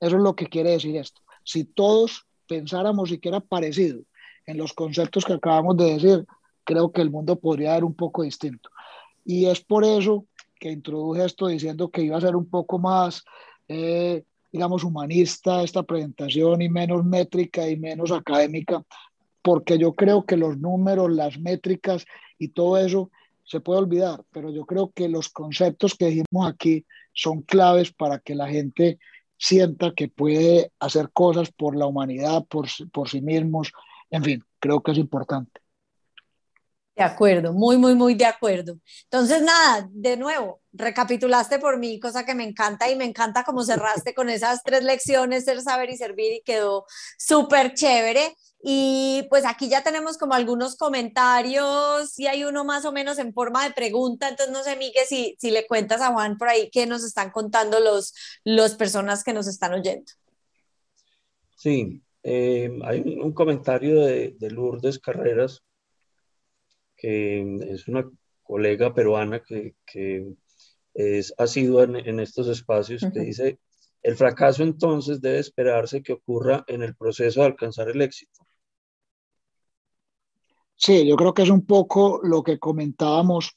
[0.00, 1.20] Eso es lo que quiere decir esto.
[1.44, 4.00] Si todos pensáramos siquiera parecido
[4.46, 6.26] en los conceptos que acabamos de decir,
[6.64, 8.70] creo que el mundo podría ser un poco distinto.
[9.24, 10.24] Y es por eso
[10.58, 13.24] que introduje esto diciendo que iba a ser un poco más,
[13.68, 18.82] eh, digamos, humanista esta presentación y menos métrica y menos académica,
[19.42, 22.04] porque yo creo que los números, las métricas
[22.38, 23.10] y todo eso
[23.44, 28.18] se puede olvidar, pero yo creo que los conceptos que dijimos aquí son claves para
[28.18, 28.98] que la gente
[29.38, 33.72] sienta que puede hacer cosas por la humanidad, por, por sí mismos,
[34.10, 35.60] en fin, creo que es importante.
[36.98, 38.76] De acuerdo, muy, muy, muy de acuerdo.
[39.04, 43.62] Entonces, nada, de nuevo, recapitulaste por mí, cosa que me encanta y me encanta cómo
[43.62, 46.86] cerraste con esas tres lecciones, ser, saber y servir y quedó
[47.16, 48.34] súper chévere.
[48.64, 53.32] Y pues aquí ya tenemos como algunos comentarios y hay uno más o menos en
[53.32, 56.68] forma de pregunta, entonces no sé, Miguel, si, si le cuentas a Juan por ahí
[56.68, 60.10] qué nos están contando los, los personas que nos están oyendo.
[61.54, 65.62] Sí, eh, hay un, comentario de Lourdes Carreras
[66.98, 68.04] que es una
[68.42, 70.34] colega peruana que, que
[70.92, 73.12] es, ha sido en, en estos espacios, uh -huh.
[73.12, 73.58] que dice,
[74.02, 78.44] el fracaso entonces debe esperarse que ocurra en el proceso de alcanzar el éxito.
[80.76, 83.56] Sí, yo creo que es un poco lo que comentábamos,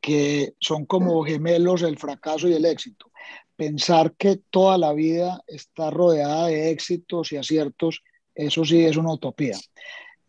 [0.00, 3.10] que son como gemelos el fracaso y el éxito.
[3.56, 8.02] Pensar que toda la vida está rodeada de éxitos y aciertos,
[8.34, 9.56] eso sí es una utopía.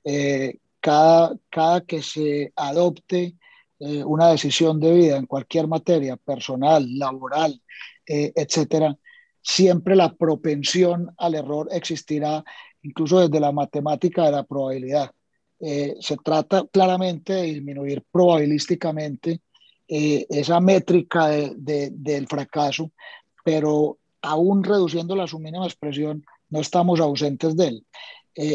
[0.06, 0.58] Eh,
[0.88, 3.36] cada, cada que se adopte
[3.78, 7.62] eh, una decisión de vida en cualquier materia, personal, laboral,
[8.06, 8.98] eh, etcétera,
[9.42, 12.42] siempre la propensión al error existirá,
[12.84, 15.12] incluso desde la matemática de la probabilidad.
[15.60, 19.42] Eh, se trata claramente de disminuir probabilísticamente
[19.90, 22.94] eh, esa métrica de, de, del fracaso,
[23.44, 27.86] pero aún reduciéndola a su mínima expresión, no estamos ausentes de él.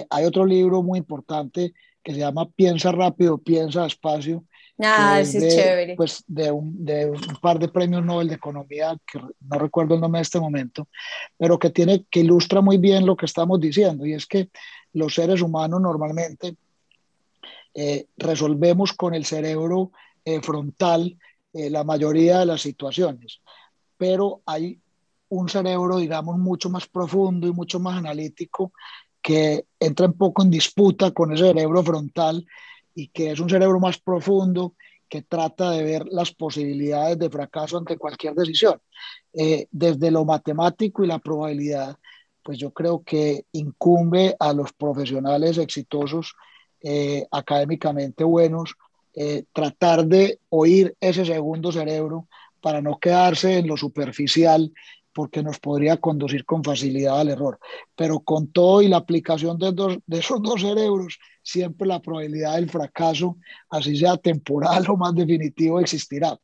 [0.09, 4.45] hay otro libro muy importante que se llama Piensa rápido, piensa despacio.
[4.79, 5.95] Ah, es, de, chévere.
[5.97, 10.01] Pues de un, de un, par de premios Nobel de Economía, que no recuerdo el
[10.01, 10.89] nombre en este momento,
[11.37, 14.49] pero que, tiene, que ilustra muy bien lo que estamos diciendo, y es que
[14.95, 16.57] los seres humanos normalmente
[17.75, 19.93] eh, resolvemos con el cerebro
[20.25, 21.17] eh, frontal
[21.53, 23.41] eh, la mayoría de las situaciones,
[23.97, 24.81] pero hay
[25.29, 28.73] un cerebro, digamos, mucho más profundo y mucho más analítico
[29.23, 32.45] que entra un poco en disputa con ese cerebro frontal
[32.95, 34.75] y que es un cerebro más profundo
[35.09, 38.81] que trata de ver las posibilidades de fracaso ante cualquier decisión.
[39.33, 41.97] Eh, desde lo matemático y la probabilidad,
[42.43, 46.35] pues yo creo que incumbe a los profesionales exitosos,
[46.83, 48.75] eh, académicamente buenos,
[49.15, 52.27] eh, tratar de oír ese segundo cerebro
[52.63, 54.73] para no quedarse en lo superficial
[55.13, 57.59] porque nos podría conducir con facilidad al error.
[57.95, 62.71] Pero con todo y la aplicación de, de esos dos cerebros, siempre la probabilidad del
[62.71, 63.37] fracaso,
[63.71, 66.39] así sea temporal o más definitivo, existirá.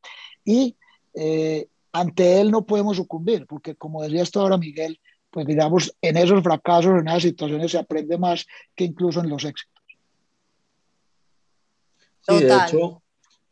[0.45, 0.77] Y
[1.15, 5.01] eh, ante él no podemos sucumbir, porque como decía esto ahora Miguel,
[5.31, 9.45] pues digamos, en esos fracasos, en esas situaciones se aprende más que incluso en los
[9.45, 9.83] éxitos.
[12.21, 13.03] Sí, de hecho,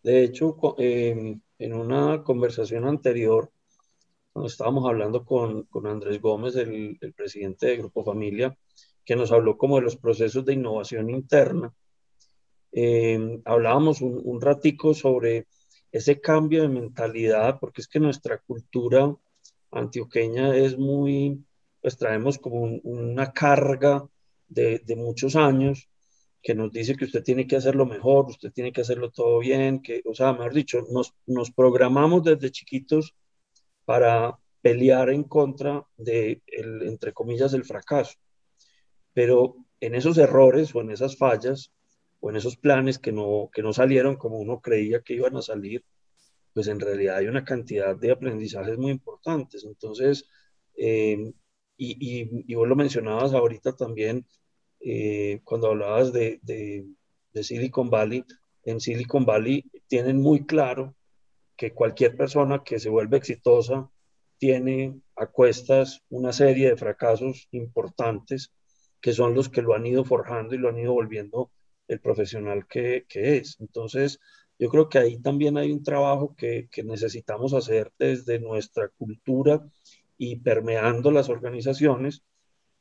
[0.03, 3.51] de hecho em, en una conversación anterior,
[4.37, 8.55] cuando estábamos hablando con, con Andrés Gómez, el, el, presidente de Grupo Familia,
[9.03, 11.73] que nos habló como de los procesos de innovación interna,
[12.71, 15.47] em, hablábamos un, un ratico sobre
[15.91, 19.17] ese cambio de mentalidad, porque es que nuestra cultura
[19.71, 21.43] antioqueña es muy,
[21.81, 24.07] pues traemos como una carga
[24.49, 25.89] de, de, muchos años
[26.43, 29.81] que nos dice que usted tiene que hacerlo mejor, usted tiene que hacerlo todo bien,
[29.81, 33.15] que, o sea, mejor dicho, nos, nos programamos desde chiquitos
[33.87, 38.19] para pelear en contra de, el, entre comillas, el fracaso.
[39.15, 41.73] Pero en esos errores o en esas fallas
[42.21, 45.43] o en esos planes que no, que no salieron como uno creía que iban a
[45.43, 45.85] salir,
[46.53, 49.65] pues en realidad hay una cantidad de aprendizajes muy importantes.
[49.65, 50.29] Entonces,
[50.77, 51.33] eh,
[51.77, 54.27] y, y, y, vos lo mencionabas ahorita también,
[54.81, 56.87] eh, cuando hablabas de, de,
[57.33, 58.25] de, Silicon Valley,
[58.65, 60.95] en Silicon Valley tienen muy claro
[61.57, 63.91] que cualquier persona que se vuelve exitosa
[64.39, 68.53] tiene a cuestas una serie de fracasos importantes
[69.01, 71.51] que son los que lo han ido forjando y lo han ido volviendo
[71.89, 73.57] el profesional que, que es.
[73.61, 74.21] Entonces,
[74.59, 79.65] yo creo que ahí también hay un trabajo que, que necesitamos hacer desde nuestra cultura
[80.19, 82.23] y permeando las organizaciones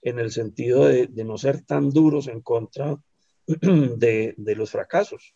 [0.02, 2.98] en el sentido de, de no ser tan duros en contra
[3.48, 5.36] de, de, los fracasos,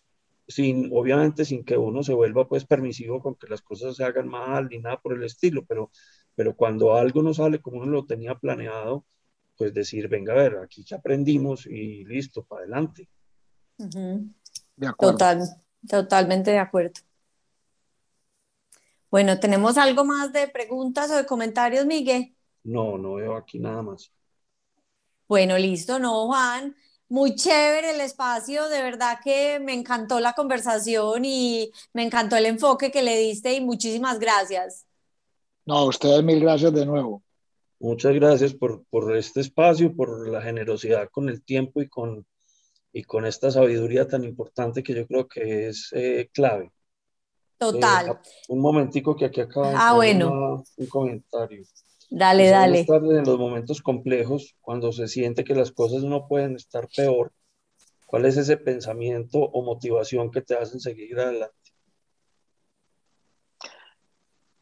[0.49, 4.27] sin, obviamente sin que uno se vuelva pues permisivo con que las cosas se hagan
[4.27, 5.91] mal ni nada por el estilo, pero,
[6.35, 9.05] pero cuando algo no sale como uno lo tenía planeado,
[9.55, 13.07] pues decir, venga a ver, aquí ya aprendimos y listo, para adelante.
[13.77, 14.33] Uh -huh.
[14.75, 15.13] De acuerdo.
[15.13, 15.41] Total,
[15.87, 17.01] totalmente de acuerdo.
[19.11, 22.35] Bueno, ¿tenemos algo más de preguntas o de comentarios, Miguel?
[22.63, 24.11] No, no veo aquí nada más.
[25.27, 26.75] Bueno, listo, no, Juan.
[27.09, 32.45] Muy chévere el espacio, de verdad que me encantó la conversación y me encantó el
[32.45, 34.85] enfoque que le diste y muchísimas gracias.
[35.65, 37.23] No, a ustedes mil gracias de nuevo.
[37.79, 42.27] Muchas gracias por, por este espacio, por la generosidad con el tiempo y con,
[42.93, 46.71] y con esta sabiduría tan importante que yo creo que es eh, clave.
[47.57, 48.09] Total.
[48.09, 48.15] Eh,
[48.49, 50.63] un momentico que aquí acaba ah, bueno.
[50.77, 51.63] un comentario.
[52.09, 52.79] Dale, dale.
[52.81, 57.31] Estar en los momentos complejos, cuando se siente que las cosas no pueden estar peor,
[58.07, 61.55] ¿cuál es ese pensamiento o motivación que te hacen seguir adelante?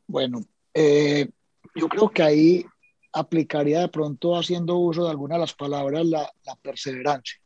[0.08, 0.42] Bueno,
[0.74, 1.30] eh,
[1.74, 2.66] yo creo que ahí
[3.14, 7.40] aplicaría de pronto haciendo uso de algunas de las palabras la, la perseverancia.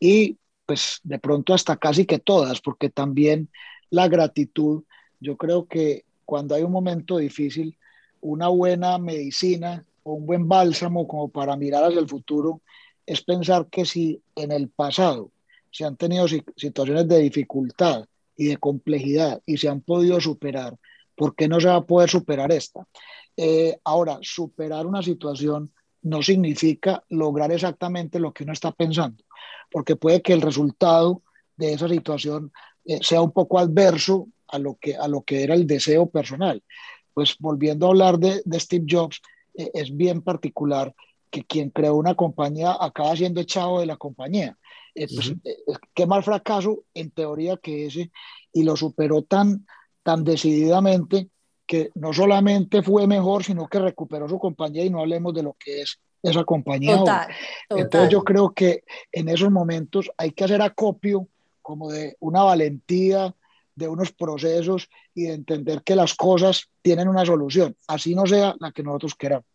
[0.00, 3.48] Y pues de pronto hasta casi que todas, porque también
[3.90, 4.84] la gratitud,
[5.20, 7.76] yo creo que cuando hay un momento difícil,
[8.20, 12.62] una buena medicina o un buen bálsamo como para mirar hacia el futuro
[13.06, 15.30] es pensar que si en el pasado
[15.70, 18.06] se han tenido situaciones de dificultad
[18.36, 20.76] y de complejidad y se han podido superar,
[21.14, 22.86] ¿por qué no se va a poder superar esta?
[23.36, 29.22] Eh, ahora, superar una situación no significa lograr exactamente lo que uno está pensando,
[29.70, 31.22] porque puede que el resultado
[31.56, 32.52] de esa situación
[32.84, 36.62] eh, sea un poco adverso a lo, que, a lo que era el deseo personal.
[37.20, 39.20] Pues volviendo a hablar de, de Steve Jobs,
[39.52, 40.94] eh, es bien particular
[41.28, 44.56] que quien creó una compañía acaba siendo echado de la compañía.
[44.94, 45.78] Eh, pues, uh -huh.
[45.92, 48.10] qué mal fracaso en teoría que ese,
[48.54, 49.66] y lo superó tan,
[50.02, 51.28] tan decididamente
[51.66, 55.56] que no solamente fue mejor, sino que recuperó su compañía y no hablemos de lo
[55.62, 56.96] que es esa compañía.
[56.96, 57.28] Total,
[57.68, 57.84] total.
[57.84, 61.28] Entonces yo creo que en esos momentos hay que hacer acopio
[61.60, 63.34] como de una valentía,
[63.74, 68.54] de unos procesos y de entender que las cosas tienen una solución, así no sea
[68.60, 69.46] la que nosotros queramos.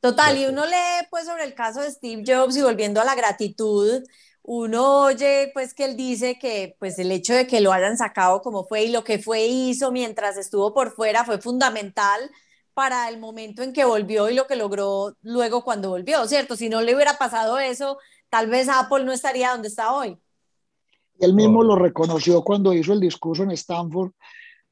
[0.00, 3.14] Total, y uno lee pues sobre el caso de Steve Jobs y volviendo a la
[3.14, 4.02] gratitud,
[4.42, 8.40] uno oye pues que él dice que pues el hecho de que lo hayan sacado
[8.40, 12.30] como fue y lo que fue hizo mientras estuvo por fuera fue fundamental
[12.72, 16.56] para el momento en que volvió y lo que logró luego cuando volvió, ¿cierto?
[16.56, 20.18] Si no le hubiera pasado eso, tal vez Apple no estaría donde está hoy.
[21.18, 21.64] Y él mismo oh.
[21.64, 24.12] lo reconoció cuando hizo el discurso en Stanford,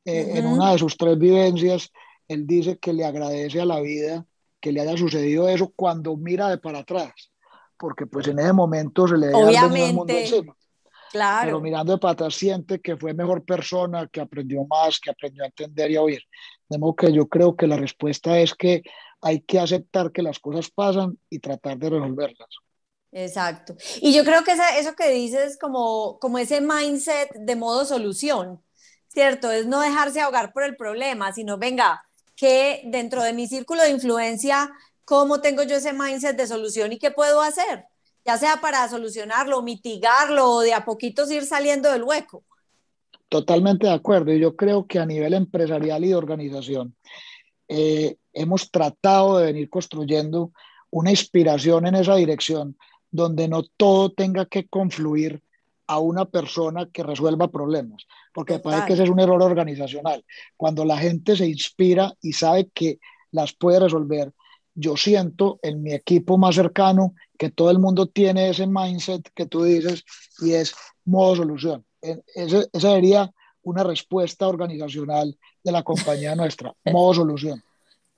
[0.05, 0.39] eh, uh -huh.
[0.39, 1.91] en una de sus tres vivencias,
[2.29, 4.27] él dice que le agradece a la vida
[4.61, 7.13] que le haya sucedido eso cuando mira de para atrás
[7.85, 10.43] porque pues en ese momento se le obviamente
[11.11, 11.45] Claro.
[11.45, 15.47] Pero mirando de patas siente que fue mejor persona, que aprendió más, que aprendió a
[15.47, 16.21] entender y a oír.
[16.69, 18.83] De modo que yo creo que la respuesta es que
[19.21, 22.49] hay que aceptar que las cosas pasan y tratar de resolverlas.
[23.15, 23.77] Exacto.
[24.01, 28.61] Y yo creo que eso que dices como, como ese mindset de modo solución,
[29.07, 29.53] ¿cierto?
[29.53, 32.05] Es no dejarse ahogar por el problema, sino venga,
[32.35, 34.73] que dentro de mi círculo de influencia,
[35.05, 37.85] ¿cómo tengo yo ese mindset de solución y qué puedo hacer?
[38.25, 42.43] Ya sea para solucionarlo, mitigarlo o de a poquitos ir saliendo del hueco.
[43.29, 44.33] Totalmente de acuerdo.
[44.33, 46.97] Y yo creo que a nivel empresarial y de organización
[47.69, 50.51] eh, hemos tratado de venir construyendo
[50.91, 52.77] una inspiración en esa dirección
[53.15, 55.41] donde no todo tenga que confluir
[55.87, 60.25] a una persona que resuelva problemas, porque parece que ese es un error organizacional.
[60.57, 62.99] Cuando la gente se inspira y sabe que
[63.31, 64.33] las puede resolver,
[64.75, 69.47] yo siento en mi equipo más cercano que todo el mundo tiene ese mindset que
[69.47, 70.03] tú dices
[70.41, 71.85] y es modo solución.
[72.03, 73.31] E, esa sería
[73.63, 77.63] una respuesta organizacional de la compañía nuestra, modo solución.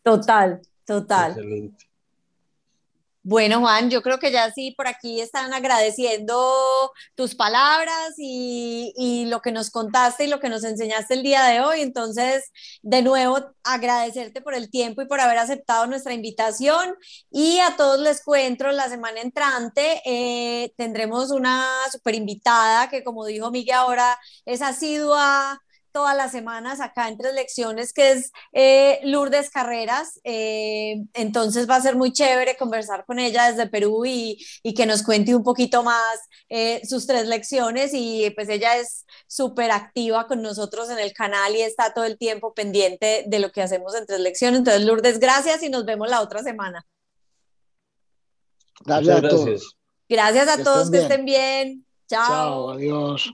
[0.03, 1.33] Total, total.
[1.33, 1.87] Excelente.
[3.29, 9.41] Bueno, Juan, yo creo que ya sí, por aquí están agradeciendo tus palabras y, lo
[9.41, 11.81] que nos contaste y lo que nos enseñaste el día de hoy.
[11.81, 12.53] Entonces,
[12.83, 16.95] de nuevo, agradecerte por el tiempo y por haber aceptado nuestra invitación.
[17.29, 23.27] Y a todos les cuento, la semana entrante eh, tendremos una super invitada que, como
[23.27, 25.61] dijo Miguel ahora, es asidua
[25.97, 30.21] todas las semanas acá en tres lecciones, que es eh, Lourdes Carreras.
[30.25, 34.85] Eh, entonces va a ser muy chévere conversar con ella desde Perú y, y que
[34.85, 36.19] nos cuente un poquito más
[36.51, 37.93] eh, sus tres lecciones.
[37.95, 42.19] Y pues ella es súper activa con nosotros en el canal y está todo el
[42.19, 44.59] tiempo pendiente de lo que hacemos en tres lecciones.
[44.59, 46.85] Entonces, Lourdes, gracias y nos vemos la otra semana.
[48.85, 49.77] Gracias a todos.
[50.11, 51.87] Gracias a todos, que estén bien.
[52.07, 52.29] Chao.
[52.29, 53.33] Chao, adiós.